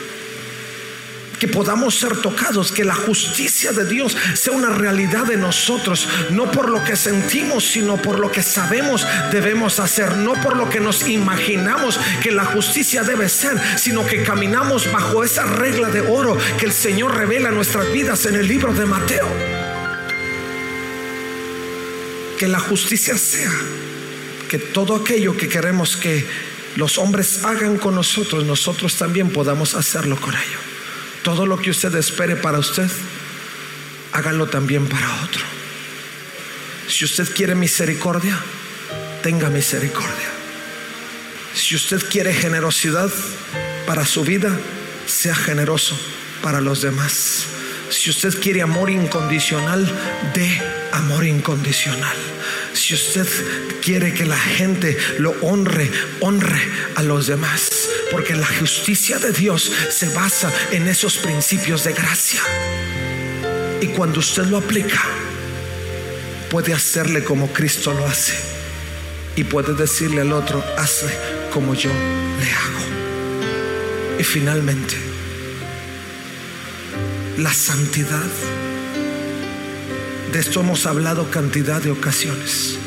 Que 1.40 1.48
podamos 1.48 1.96
ser 1.96 2.18
tocados, 2.18 2.72
que 2.72 2.84
la 2.84 2.94
justicia 2.94 3.72
de 3.72 3.86
Dios 3.86 4.16
sea 4.36 4.54
una 4.54 4.70
realidad 4.70 5.26
de 5.26 5.38
nosotros, 5.38 6.08
no 6.30 6.52
por 6.52 6.70
lo 6.70 6.84
que 6.84 6.96
sentimos, 6.96 7.64
sino 7.64 8.00
por 8.00 8.20
lo 8.20 8.32
que 8.32 8.44
sabemos 8.44 9.08
debemos 9.32 9.80
hacer, 9.80 10.18
no 10.18 10.34
por 10.34 10.56
lo 10.56 10.70
que 10.70 10.80
nos 10.80 11.08
imaginamos 11.08 12.00
que 12.22 12.32
la 12.32 12.46
justicia 12.46 13.02
debe 13.02 13.28
ser, 13.28 13.60
sino 13.78 14.06
que 14.06 14.22
caminamos 14.22 14.92
bajo 14.92 15.24
esa 15.24 15.46
regla 15.46 15.90
de 15.90 16.02
oro 16.02 16.38
que 16.60 16.68
el 16.68 16.74
Señor 16.74 17.16
revela 17.16 17.50
en 17.50 17.56
nuestras 17.56 17.92
vidas 17.92 18.28
en 18.28 18.36
el 18.36 18.48
libro 18.48 18.72
de 18.74 18.86
Mateo. 18.86 19.28
Que 22.38 22.48
la 22.48 22.60
justicia 22.60 23.18
sea 23.18 23.52
que 24.52 24.60
todo 24.60 24.98
aquello 24.98 25.38
que 25.38 25.48
queremos 25.48 25.96
que 25.96 26.28
los 26.76 26.98
hombres 26.98 27.44
hagan 27.44 27.78
con 27.78 27.96
nosotros, 27.96 28.46
nosotros 28.46 28.96
también 28.96 29.30
podamos 29.30 29.76
hacerlo 29.76 30.16
con 30.20 30.34
ellos. 30.34 30.62
Todo 31.24 31.46
lo 31.46 31.58
que 31.58 31.70
usted 31.70 31.94
espere 31.96 32.36
para 32.36 32.60
usted, 32.60 32.90
hágalo 34.14 34.48
también 34.48 34.88
para 34.88 35.24
otro. 35.24 35.44
Si 36.88 37.06
usted 37.06 37.32
quiere 37.34 37.56
misericordia, 37.56 38.38
tenga 39.22 39.50
misericordia. 39.50 40.30
Si 41.54 41.76
usted 41.76 42.02
quiere 42.10 42.34
generosidad 42.34 43.12
para 43.86 44.06
su 44.06 44.24
vida, 44.24 44.58
sea 45.06 45.36
generoso 45.36 46.00
para 46.42 46.62
los 46.62 46.82
demás. 46.82 47.46
Si 47.90 48.10
usted 48.10 48.34
quiere 48.42 48.62
amor 48.62 48.90
incondicional, 48.90 49.86
dé 50.34 50.62
amor 50.94 51.26
incondicional. 51.26 52.16
Si 52.74 52.94
usted 52.94 53.28
quiere 53.82 54.14
que 54.14 54.26
la 54.26 54.38
gente 54.38 54.98
lo 55.18 55.32
honre, 55.42 55.90
honre 56.20 56.62
a 56.96 57.04
los 57.04 57.28
demás. 57.28 57.70
Porque 58.12 58.36
la 58.36 58.46
justicia 58.46 59.20
de 59.20 59.32
Dios 59.32 59.72
se 59.90 60.10
basa 60.10 60.52
en 60.72 60.88
esos 60.88 61.18
principios 61.18 61.84
de 61.84 61.94
gracia. 61.94 62.42
Y 63.82 63.88
cuando 63.88 64.20
usted 64.20 64.44
lo 64.44 64.58
aplica, 64.58 65.02
puede 66.50 66.74
hacerle 66.74 67.24
como 67.24 67.52
Cristo 67.54 67.94
lo 67.94 68.06
hace. 68.06 68.34
Y 69.36 69.46
puede 69.46 69.74
decirle 69.74 70.22
al 70.22 70.34
otro, 70.34 70.64
hazle 70.78 71.12
como 71.54 71.74
yo 71.74 71.90
le 71.90 72.52
hago. 72.52 74.20
Y 74.20 74.24
finalmente, 74.24 74.96
la 77.38 77.54
santidad. 77.54 78.30
De 80.32 80.40
esto 80.40 80.62
hemos 80.62 80.86
hablado 80.86 81.30
cantidad 81.30 81.82
de 81.82 81.92
ocasiones, 81.92 82.78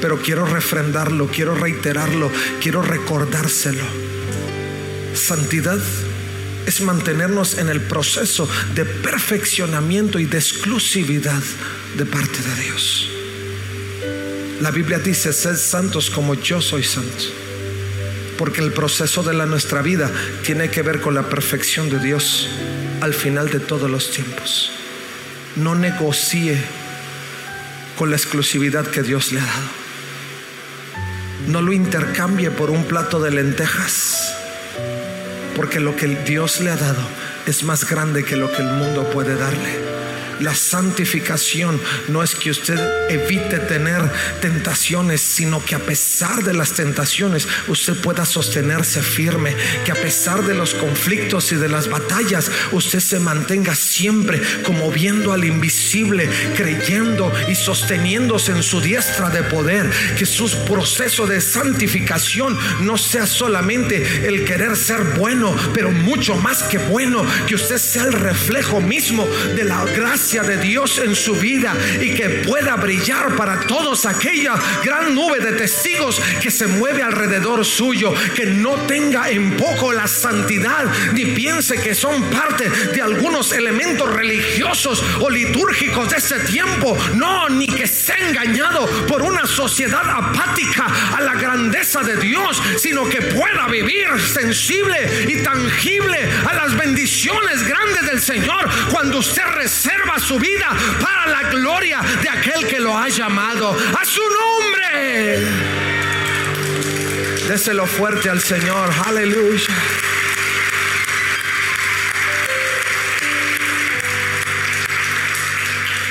pero 0.00 0.20
quiero 0.20 0.44
refrendarlo, 0.44 1.28
quiero 1.28 1.54
reiterarlo, 1.54 2.30
quiero 2.60 2.82
recordárselo. 2.82 3.84
Santidad 5.14 5.78
es 6.66 6.80
mantenernos 6.80 7.58
en 7.58 7.68
el 7.68 7.80
proceso 7.80 8.48
de 8.74 8.84
perfeccionamiento 8.84 10.18
y 10.18 10.24
de 10.24 10.38
exclusividad 10.38 11.42
de 11.96 12.04
parte 12.06 12.38
de 12.42 12.62
Dios. 12.62 13.08
La 14.60 14.70
Biblia 14.70 14.98
dice, 14.98 15.32
sed 15.32 15.56
santos 15.56 16.10
como 16.10 16.34
yo 16.34 16.60
soy 16.60 16.82
santo. 16.82 17.24
Porque 18.36 18.60
el 18.60 18.72
proceso 18.72 19.22
de 19.22 19.34
la 19.34 19.46
nuestra 19.46 19.80
vida 19.80 20.10
tiene 20.44 20.70
que 20.70 20.82
ver 20.82 21.00
con 21.00 21.14
la 21.14 21.28
perfección 21.28 21.88
de 21.88 21.98
Dios 21.98 22.48
al 23.00 23.14
final 23.14 23.50
de 23.50 23.60
todos 23.60 23.90
los 23.90 24.10
tiempos. 24.10 24.70
No 25.56 25.74
negocie 25.74 26.58
con 28.00 28.08
la 28.08 28.16
exclusividad 28.16 28.86
que 28.86 29.02
Dios 29.02 29.30
le 29.30 29.40
ha 29.40 29.44
dado. 29.44 29.68
No 31.48 31.60
lo 31.60 31.74
intercambie 31.74 32.50
por 32.50 32.70
un 32.70 32.84
plato 32.84 33.20
de 33.20 33.30
lentejas 33.30 34.34
porque 35.54 35.80
lo 35.80 35.94
que 35.94 36.06
Dios 36.06 36.62
le 36.62 36.70
ha 36.70 36.76
dado 36.76 37.02
es 37.44 37.62
más 37.62 37.86
grande 37.86 38.24
que 38.24 38.36
lo 38.36 38.50
que 38.50 38.62
el 38.62 38.68
mundo 38.68 39.04
puede 39.10 39.34
darle. 39.34 39.78
La 40.40 40.54
santificación 40.54 41.78
no 42.08 42.22
es 42.22 42.34
que 42.34 42.50
usted 42.50 42.78
evite 43.10 43.58
tener 43.58 44.00
tentaciones, 44.40 45.20
sino 45.20 45.62
que 45.62 45.74
a 45.74 45.80
pesar 45.80 46.42
de 46.42 46.54
las 46.54 46.72
tentaciones 46.72 47.46
usted 47.68 47.94
pueda 47.96 48.24
sostenerse 48.24 49.02
firme, 49.02 49.54
que 49.84 49.92
a 49.92 49.96
pesar 49.96 50.42
de 50.44 50.54
los 50.54 50.72
conflictos 50.74 51.52
y 51.52 51.56
de 51.56 51.68
las 51.68 51.88
batallas 51.88 52.50
usted 52.72 53.00
se 53.00 53.18
mantenga 53.18 53.74
siempre 53.74 54.40
como 54.64 54.90
viendo 54.90 55.34
al 55.34 55.44
invisible, 55.44 56.28
creyendo 56.56 57.30
y 57.48 57.54
sosteniéndose 57.54 58.52
en 58.52 58.62
su 58.62 58.80
diestra 58.80 59.28
de 59.28 59.42
poder, 59.42 59.90
que 60.16 60.24
su 60.24 60.48
proceso 60.64 61.26
de 61.26 61.42
santificación 61.42 62.56
no 62.80 62.96
sea 62.96 63.26
solamente 63.26 64.26
el 64.26 64.46
querer 64.46 64.74
ser 64.76 65.02
bueno, 65.18 65.54
pero 65.74 65.90
mucho 65.90 66.34
más 66.36 66.62
que 66.62 66.78
bueno, 66.78 67.24
que 67.46 67.56
usted 67.56 67.76
sea 67.76 68.04
el 68.04 68.14
reflejo 68.14 68.80
mismo 68.80 69.26
de 69.54 69.64
la 69.64 69.84
gracia 69.84 70.29
de 70.30 70.58
Dios 70.58 70.98
en 70.98 71.16
su 71.16 71.34
vida 71.34 71.74
y 72.00 72.14
que 72.14 72.44
pueda 72.46 72.76
brillar 72.76 73.36
para 73.36 73.66
todos 73.66 74.06
aquella 74.06 74.54
gran 74.84 75.12
nube 75.12 75.40
de 75.40 75.52
testigos 75.52 76.22
que 76.40 76.52
se 76.52 76.68
mueve 76.68 77.02
alrededor 77.02 77.64
suyo, 77.64 78.14
que 78.36 78.46
no 78.46 78.74
tenga 78.86 79.28
en 79.28 79.56
poco 79.56 79.92
la 79.92 80.06
santidad 80.06 80.86
ni 81.14 81.26
piense 81.26 81.80
que 81.80 81.96
son 81.96 82.22
parte 82.30 82.70
de 82.70 83.02
algunos 83.02 83.50
elementos 83.50 84.08
religiosos 84.14 85.02
o 85.20 85.28
litúrgicos 85.28 86.10
de 86.10 86.18
ese 86.18 86.38
tiempo, 86.40 86.96
no, 87.16 87.48
ni 87.48 87.66
que 87.66 87.88
sea 87.88 88.16
engañado 88.28 88.86
por 89.08 89.22
una 89.22 89.46
sociedad 89.46 90.08
apática 90.08 90.86
a 91.16 91.20
la 91.22 91.34
grandeza 91.34 92.02
de 92.02 92.16
Dios, 92.18 92.62
sino 92.76 93.08
que 93.08 93.20
pueda 93.20 93.66
vivir 93.66 94.06
sensible 94.20 95.26
y 95.28 95.42
tangible 95.42 96.18
a 96.48 96.54
las 96.54 96.76
bendiciones 96.76 97.66
grandes 97.66 98.06
del 98.06 98.20
Señor. 98.20 98.68
Cuando 98.92 99.18
usted 99.18 99.44
reserva 99.56 100.19
su 100.20 100.38
vida 100.38 100.68
para 101.00 101.26
la 101.26 101.50
gloria 101.50 102.00
de 102.22 102.28
aquel 102.28 102.66
que 102.66 102.78
lo 102.78 102.96
ha 102.96 103.08
llamado 103.08 103.70
a 103.70 104.04
su 104.04 104.20
nombre. 104.20 105.40
Déselo 107.48 107.86
fuerte 107.86 108.28
al 108.28 108.40
Señor, 108.40 108.90
aleluya. 109.06 109.74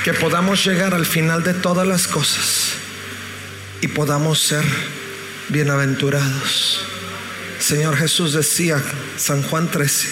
Que 0.03 0.13
podamos 0.13 0.65
llegar 0.65 0.93
al 0.93 1.05
final 1.05 1.43
de 1.43 1.53
todas 1.53 1.87
las 1.87 2.07
cosas 2.07 2.73
y 3.81 3.87
podamos 3.87 4.39
ser 4.39 4.63
bienaventurados. 5.49 6.85
Señor 7.59 7.95
Jesús 7.97 8.33
decía, 8.33 8.81
San 9.17 9.43
Juan 9.43 9.69
13, 9.69 10.09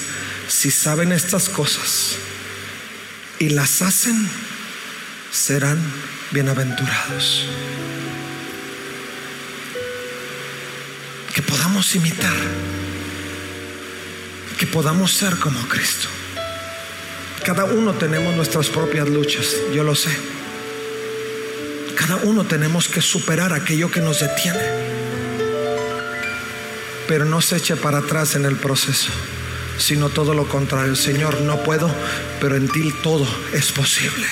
si 0.47 0.69
saben 0.71 1.11
estas 1.11 1.49
cosas 1.49 2.17
y 3.39 3.49
las 3.49 3.81
hacen, 3.81 4.27
serán 5.31 5.79
bienaventurados. 6.31 7.45
Que 11.33 11.41
podamos 11.41 11.95
imitar, 11.95 12.35
que 14.57 14.65
podamos 14.67 15.13
ser 15.13 15.37
como 15.37 15.59
Cristo. 15.67 16.07
Cada 17.45 17.65
uno 17.65 17.93
tenemos 17.93 18.35
nuestras 18.35 18.67
propias 18.67 19.07
luchas, 19.07 19.55
yo 19.73 19.83
lo 19.83 19.95
sé. 19.95 20.09
Cada 21.95 22.17
uno 22.17 22.45
tenemos 22.45 22.87
que 22.87 23.01
superar 23.01 23.53
aquello 23.53 23.91
que 23.91 24.01
nos 24.01 24.19
detiene. 24.19 24.59
Pero 27.07 27.25
no 27.25 27.41
se 27.41 27.57
eche 27.57 27.75
para 27.77 27.99
atrás 27.99 28.35
en 28.35 28.45
el 28.45 28.57
proceso, 28.57 29.09
sino 29.77 30.09
todo 30.09 30.33
lo 30.33 30.47
contrario. 30.47 30.95
Señor, 30.95 31.41
no 31.41 31.63
puedo, 31.63 31.89
pero 32.39 32.55
en 32.55 32.67
ti 32.67 32.93
todo 33.03 33.27
es 33.53 33.71
posible. 33.71 34.25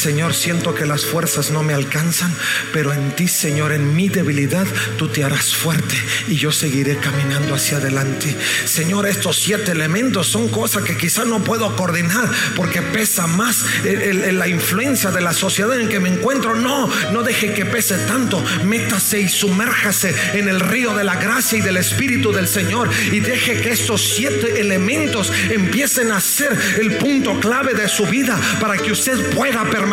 Señor, 0.00 0.32
siento 0.32 0.74
que 0.74 0.86
las 0.86 1.04
fuerzas 1.04 1.50
no 1.50 1.62
me 1.62 1.74
alcanzan, 1.74 2.34
pero 2.72 2.94
en 2.94 3.14
ti, 3.14 3.28
Señor, 3.28 3.70
en 3.70 3.94
mi 3.94 4.08
debilidad, 4.08 4.66
tú 4.96 5.08
te 5.08 5.24
harás 5.24 5.54
fuerte 5.54 5.94
y 6.26 6.36
yo 6.36 6.52
seguiré 6.52 6.96
caminando 6.96 7.54
hacia 7.54 7.76
adelante. 7.76 8.34
Señor, 8.64 9.06
estos 9.06 9.36
siete 9.36 9.72
elementos 9.72 10.26
son 10.26 10.48
cosas 10.48 10.84
que 10.84 10.96
quizás 10.96 11.26
no 11.26 11.44
puedo 11.44 11.76
coordinar 11.76 12.30
porque 12.56 12.80
pesa 12.80 13.26
más 13.26 13.66
la 13.84 14.48
influencia 14.48 15.10
de 15.10 15.20
la 15.20 15.34
sociedad 15.34 15.78
en 15.78 15.90
que 15.90 16.00
me 16.00 16.08
encuentro. 16.08 16.54
No, 16.54 16.90
no 17.12 17.22
deje 17.22 17.52
que 17.52 17.66
pese 17.66 17.98
tanto. 17.98 18.42
Métase 18.64 19.20
y 19.20 19.28
sumérjase 19.28 20.14
en 20.32 20.48
el 20.48 20.60
río 20.60 20.94
de 20.94 21.04
la 21.04 21.16
gracia 21.16 21.58
y 21.58 21.60
del 21.60 21.76
Espíritu 21.76 22.32
del 22.32 22.48
Señor 22.48 22.88
y 23.12 23.20
deje 23.20 23.60
que 23.60 23.68
estos 23.68 24.00
siete 24.00 24.62
elementos 24.62 25.30
empiecen 25.50 26.10
a 26.10 26.22
ser 26.22 26.58
el 26.80 26.96
punto 26.96 27.38
clave 27.38 27.74
de 27.74 27.86
su 27.86 28.06
vida 28.06 28.40
para 28.62 28.78
que 28.78 28.92
usted 28.92 29.34
pueda 29.34 29.62
permanecer 29.64 29.89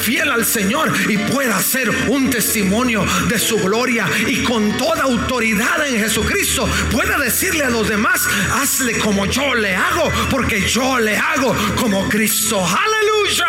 fiel 0.00 0.30
al 0.30 0.44
Señor 0.44 0.92
y 1.08 1.18
pueda 1.18 1.60
ser 1.60 1.90
un 2.08 2.30
testimonio 2.30 3.04
de 3.28 3.38
su 3.38 3.56
gloria 3.56 4.06
y 4.26 4.42
con 4.42 4.76
toda 4.76 5.02
autoridad 5.02 5.86
en 5.86 6.00
Jesucristo 6.00 6.68
pueda 6.90 7.18
decirle 7.18 7.64
a 7.64 7.70
los 7.70 7.88
demás, 7.88 8.26
hazle 8.54 8.98
como 8.98 9.26
yo 9.26 9.54
le 9.54 9.74
hago, 9.74 10.10
porque 10.30 10.66
yo 10.66 10.98
le 10.98 11.16
hago 11.16 11.54
como 11.76 12.08
Cristo. 12.08 12.64
Aleluya. 12.64 13.46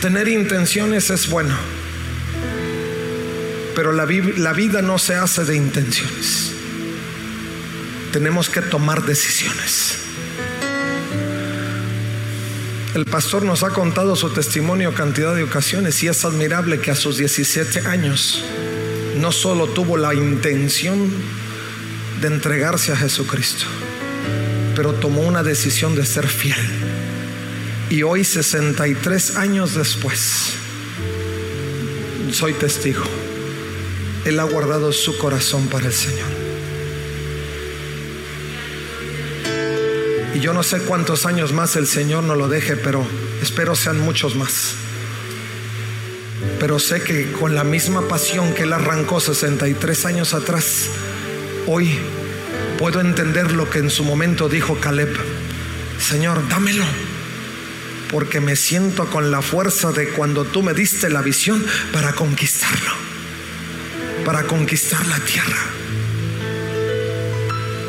Tener 0.00 0.28
intenciones 0.28 1.10
es 1.10 1.28
bueno, 1.28 1.54
pero 3.76 3.92
la, 3.92 4.06
la 4.38 4.52
vida 4.54 4.80
no 4.80 4.98
se 4.98 5.14
hace 5.14 5.44
de 5.44 5.56
intenciones. 5.56 6.52
Tenemos 8.12 8.48
que 8.48 8.62
tomar 8.62 9.04
decisiones. 9.04 10.09
El 12.94 13.04
pastor 13.04 13.44
nos 13.44 13.62
ha 13.62 13.70
contado 13.70 14.16
su 14.16 14.30
testimonio 14.30 14.92
cantidad 14.94 15.34
de 15.36 15.44
ocasiones 15.44 16.02
y 16.02 16.08
es 16.08 16.24
admirable 16.24 16.80
que 16.80 16.90
a 16.90 16.96
sus 16.96 17.18
17 17.18 17.86
años 17.86 18.42
no 19.16 19.30
solo 19.30 19.68
tuvo 19.68 19.96
la 19.96 20.12
intención 20.12 21.08
de 22.20 22.26
entregarse 22.26 22.90
a 22.90 22.96
Jesucristo, 22.96 23.64
pero 24.74 24.92
tomó 24.94 25.20
una 25.20 25.44
decisión 25.44 25.94
de 25.94 26.04
ser 26.04 26.26
fiel. 26.26 26.58
Y 27.90 28.02
hoy, 28.02 28.24
63 28.24 29.36
años 29.36 29.74
después, 29.74 30.54
soy 32.32 32.54
testigo. 32.54 33.04
Él 34.24 34.40
ha 34.40 34.44
guardado 34.44 34.92
su 34.92 35.16
corazón 35.16 35.68
para 35.68 35.86
el 35.86 35.92
Señor. 35.92 36.29
Yo 40.40 40.54
no 40.54 40.62
sé 40.62 40.78
cuántos 40.78 41.26
años 41.26 41.52
más 41.52 41.76
el 41.76 41.86
Señor 41.86 42.24
no 42.24 42.34
lo 42.34 42.48
deje, 42.48 42.74
pero 42.74 43.06
espero 43.42 43.74
sean 43.74 44.00
muchos 44.00 44.36
más. 44.36 44.72
Pero 46.58 46.78
sé 46.78 47.02
que 47.02 47.30
con 47.32 47.54
la 47.54 47.62
misma 47.62 48.08
pasión 48.08 48.54
que 48.54 48.62
Él 48.62 48.72
arrancó 48.72 49.20
63 49.20 50.06
años 50.06 50.32
atrás, 50.32 50.86
hoy 51.66 51.98
puedo 52.78 53.00
entender 53.00 53.52
lo 53.52 53.68
que 53.68 53.80
en 53.80 53.90
su 53.90 54.02
momento 54.02 54.48
dijo 54.48 54.80
Caleb. 54.80 55.14
Señor, 55.98 56.48
dámelo, 56.48 56.86
porque 58.10 58.40
me 58.40 58.56
siento 58.56 59.10
con 59.10 59.30
la 59.30 59.42
fuerza 59.42 59.92
de 59.92 60.08
cuando 60.08 60.46
tú 60.46 60.62
me 60.62 60.72
diste 60.72 61.10
la 61.10 61.20
visión 61.20 61.62
para 61.92 62.14
conquistarlo, 62.14 62.92
para 64.24 64.44
conquistar 64.44 65.06
la 65.06 65.18
tierra 65.20 65.79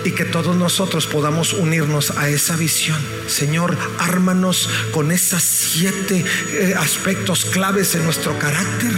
y 0.04 0.12
que 0.12 0.26
todos 0.26 0.56
nosotros 0.56 1.08
podamos 1.08 1.54
unirnos 1.54 2.12
a 2.12 2.30
esa 2.30 2.56
visión. 2.56 3.00
Señor, 3.28 3.78
ármanos 4.00 4.70
con 4.92 5.12
esos 5.12 5.44
siete 5.44 6.24
eh, 6.52 6.76
aspectos 6.78 7.46
claves 7.46 7.96
en 7.96 8.04
nuestro 8.04 8.38
carácter 8.40 8.92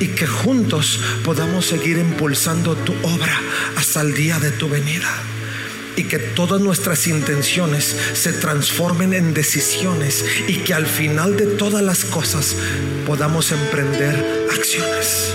y 0.00 0.08
que 0.08 0.26
juntos 0.26 1.00
podamos 1.24 1.66
seguir 1.66 1.98
impulsando 1.98 2.74
tu 2.74 2.94
obra 3.02 3.38
hasta 3.76 4.00
el 4.00 4.14
día 4.14 4.38
de 4.38 4.50
tu 4.50 4.68
venida. 4.68 5.10
Y 5.96 6.04
que 6.04 6.18
todas 6.18 6.60
nuestras 6.60 7.06
intenciones 7.08 7.94
se 8.14 8.32
transformen 8.32 9.12
en 9.12 9.34
decisiones 9.34 10.24
y 10.48 10.58
que 10.58 10.72
al 10.72 10.86
final 10.86 11.36
de 11.36 11.46
todas 11.46 11.82
las 11.82 12.04
cosas 12.04 12.56
podamos 13.04 13.52
emprender 13.52 14.48
acciones. 14.50 15.34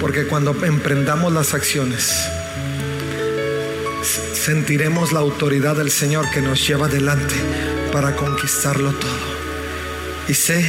Porque 0.00 0.26
cuando 0.26 0.56
emprendamos 0.64 1.32
las 1.32 1.52
acciones, 1.52 2.14
sentiremos 4.06 5.12
la 5.12 5.20
autoridad 5.20 5.76
del 5.76 5.90
Señor 5.90 6.30
que 6.30 6.40
nos 6.40 6.66
lleva 6.66 6.86
adelante 6.86 7.34
para 7.92 8.16
conquistarlo 8.16 8.92
todo. 8.92 9.36
Y 10.28 10.34
sé 10.34 10.64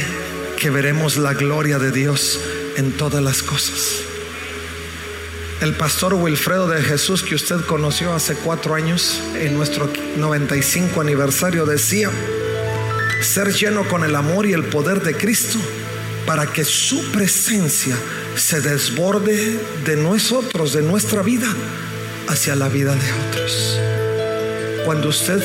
que 0.58 0.70
veremos 0.70 1.16
la 1.16 1.34
gloria 1.34 1.78
de 1.78 1.92
Dios 1.92 2.40
en 2.76 2.92
todas 2.92 3.22
las 3.22 3.42
cosas. 3.42 4.02
El 5.60 5.74
pastor 5.74 6.14
Wilfredo 6.14 6.68
de 6.68 6.82
Jesús 6.82 7.22
que 7.22 7.34
usted 7.34 7.60
conoció 7.62 8.12
hace 8.12 8.34
cuatro 8.34 8.74
años 8.74 9.20
en 9.34 9.54
nuestro 9.54 9.90
95 10.16 11.00
aniversario 11.00 11.66
decía, 11.66 12.10
ser 13.22 13.52
lleno 13.52 13.88
con 13.88 14.04
el 14.04 14.14
amor 14.14 14.46
y 14.46 14.52
el 14.52 14.64
poder 14.64 15.02
de 15.02 15.16
Cristo 15.16 15.58
para 16.26 16.46
que 16.46 16.64
su 16.64 17.10
presencia 17.10 17.96
se 18.36 18.60
desborde 18.60 19.58
de 19.84 19.96
nosotros, 19.96 20.74
de 20.74 20.82
nuestra 20.82 21.22
vida, 21.22 21.48
hacia 22.28 22.54
la 22.54 22.68
vida 22.68 22.94
de 22.94 23.12
otros. 23.28 23.80
Cuando 24.84 25.08
usted 25.08 25.42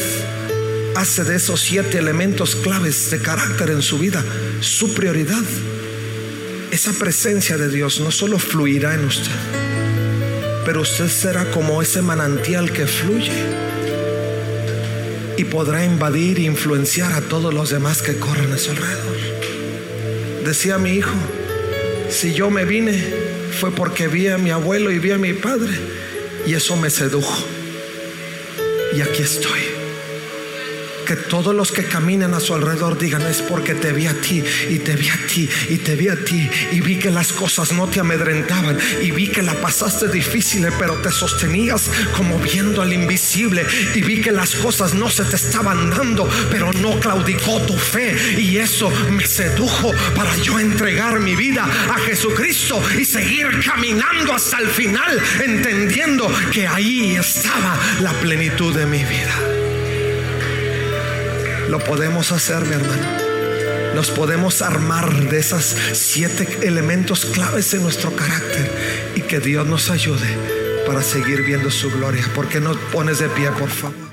hace 0.95 1.23
de 1.23 1.35
esos 1.35 1.59
siete 1.59 1.97
elementos 1.97 2.55
claves 2.55 3.09
de 3.09 3.19
carácter 3.19 3.71
en 3.71 3.81
su 3.81 3.97
vida 3.97 4.23
su 4.59 4.93
prioridad, 4.93 5.43
esa 6.71 6.91
presencia 6.93 7.57
de 7.57 7.69
Dios 7.69 7.99
no 7.99 8.11
solo 8.11 8.37
fluirá 8.37 8.93
en 8.93 9.05
usted, 9.05 9.31
pero 10.65 10.81
usted 10.81 11.07
será 11.07 11.45
como 11.51 11.81
ese 11.81 12.01
manantial 12.01 12.71
que 12.71 12.85
fluye 12.85 13.31
y 15.37 15.43
podrá 15.45 15.83
invadir 15.83 16.39
e 16.39 16.43
influenciar 16.43 17.13
a 17.13 17.21
todos 17.21 17.53
los 17.53 17.69
demás 17.69 18.01
que 18.01 18.17
corren 18.17 18.51
a 18.51 18.57
su 18.57 18.71
alrededor. 18.71 19.17
Decía 20.45 20.77
mi 20.77 20.91
hijo, 20.91 21.15
si 22.09 22.33
yo 22.33 22.49
me 22.49 22.65
vine 22.65 23.01
fue 23.59 23.71
porque 23.71 24.07
vi 24.07 24.27
a 24.27 24.37
mi 24.37 24.49
abuelo 24.49 24.91
y 24.91 24.99
vi 24.99 25.11
a 25.11 25.17
mi 25.17 25.33
padre 25.33 26.02
y 26.45 26.53
eso 26.53 26.75
me 26.75 26.89
sedujo. 26.89 27.43
Y 28.93 29.01
aquí 29.01 29.23
estoy 29.23 29.72
que 31.03 31.15
todos 31.15 31.55
los 31.55 31.71
que 31.71 31.85
caminan 31.85 32.33
a 32.33 32.39
su 32.39 32.53
alrededor 32.53 32.97
digan 32.97 33.21
es 33.23 33.41
porque 33.41 33.75
te 33.75 33.91
vi 33.91 34.07
a 34.07 34.13
ti 34.13 34.43
y 34.69 34.79
te 34.79 34.95
vi 34.95 35.09
a 35.09 35.19
ti 35.27 35.49
y 35.69 35.77
te 35.77 35.95
vi 35.95 36.07
a 36.07 36.15
ti 36.15 36.49
y 36.71 36.81
vi 36.81 36.97
que 36.97 37.11
las 37.11 37.33
cosas 37.33 37.71
no 37.71 37.87
te 37.87 37.99
amedrentaban 37.99 38.77
y 39.01 39.11
vi 39.11 39.27
que 39.27 39.41
la 39.41 39.53
pasaste 39.55 40.07
difícil 40.07 40.67
pero 40.79 40.95
te 41.01 41.11
sostenías 41.11 41.89
como 42.15 42.39
viendo 42.39 42.81
al 42.81 42.93
invisible 42.93 43.65
y 43.93 44.01
vi 44.01 44.21
que 44.21 44.31
las 44.31 44.55
cosas 44.55 44.93
no 44.93 45.09
se 45.09 45.23
te 45.25 45.35
estaban 45.35 45.89
dando 45.89 46.27
pero 46.49 46.71
no 46.73 46.99
claudicó 46.99 47.61
tu 47.61 47.77
fe 47.77 48.15
y 48.37 48.57
eso 48.57 48.91
me 49.11 49.25
sedujo 49.25 49.91
para 50.15 50.35
yo 50.37 50.59
entregar 50.59 51.19
mi 51.19 51.35
vida 51.35 51.63
a 51.63 51.99
Jesucristo 51.99 52.81
y 52.99 53.05
seguir 53.05 53.47
caminando 53.65 54.33
hasta 54.33 54.59
el 54.59 54.67
final 54.67 55.21
entendiendo 55.43 56.31
que 56.51 56.67
ahí 56.67 57.15
estaba 57.15 57.77
la 58.01 58.13
plenitud 58.13 58.75
de 58.75 58.85
mi 58.85 59.03
vida. 59.03 59.52
Lo 61.69 61.79
podemos 61.79 62.31
hacer, 62.31 62.65
mi 62.65 62.73
hermano. 62.73 63.07
Nos 63.95 64.09
podemos 64.09 64.61
armar 64.61 65.29
de 65.29 65.39
esos 65.39 65.75
siete 65.93 66.47
elementos 66.63 67.25
claves 67.25 67.73
en 67.73 67.83
nuestro 67.83 68.15
carácter 68.15 68.69
y 69.15 69.21
que 69.21 69.39
Dios 69.39 69.67
nos 69.67 69.89
ayude 69.89 70.27
para 70.85 71.01
seguir 71.01 71.43
viendo 71.43 71.69
su 71.71 71.91
gloria. 71.91 72.23
¿Por 72.35 72.47
qué 72.47 72.59
no 72.59 72.73
pones 72.91 73.19
de 73.19 73.29
pie, 73.29 73.51
por 73.51 73.69
favor? 73.69 74.12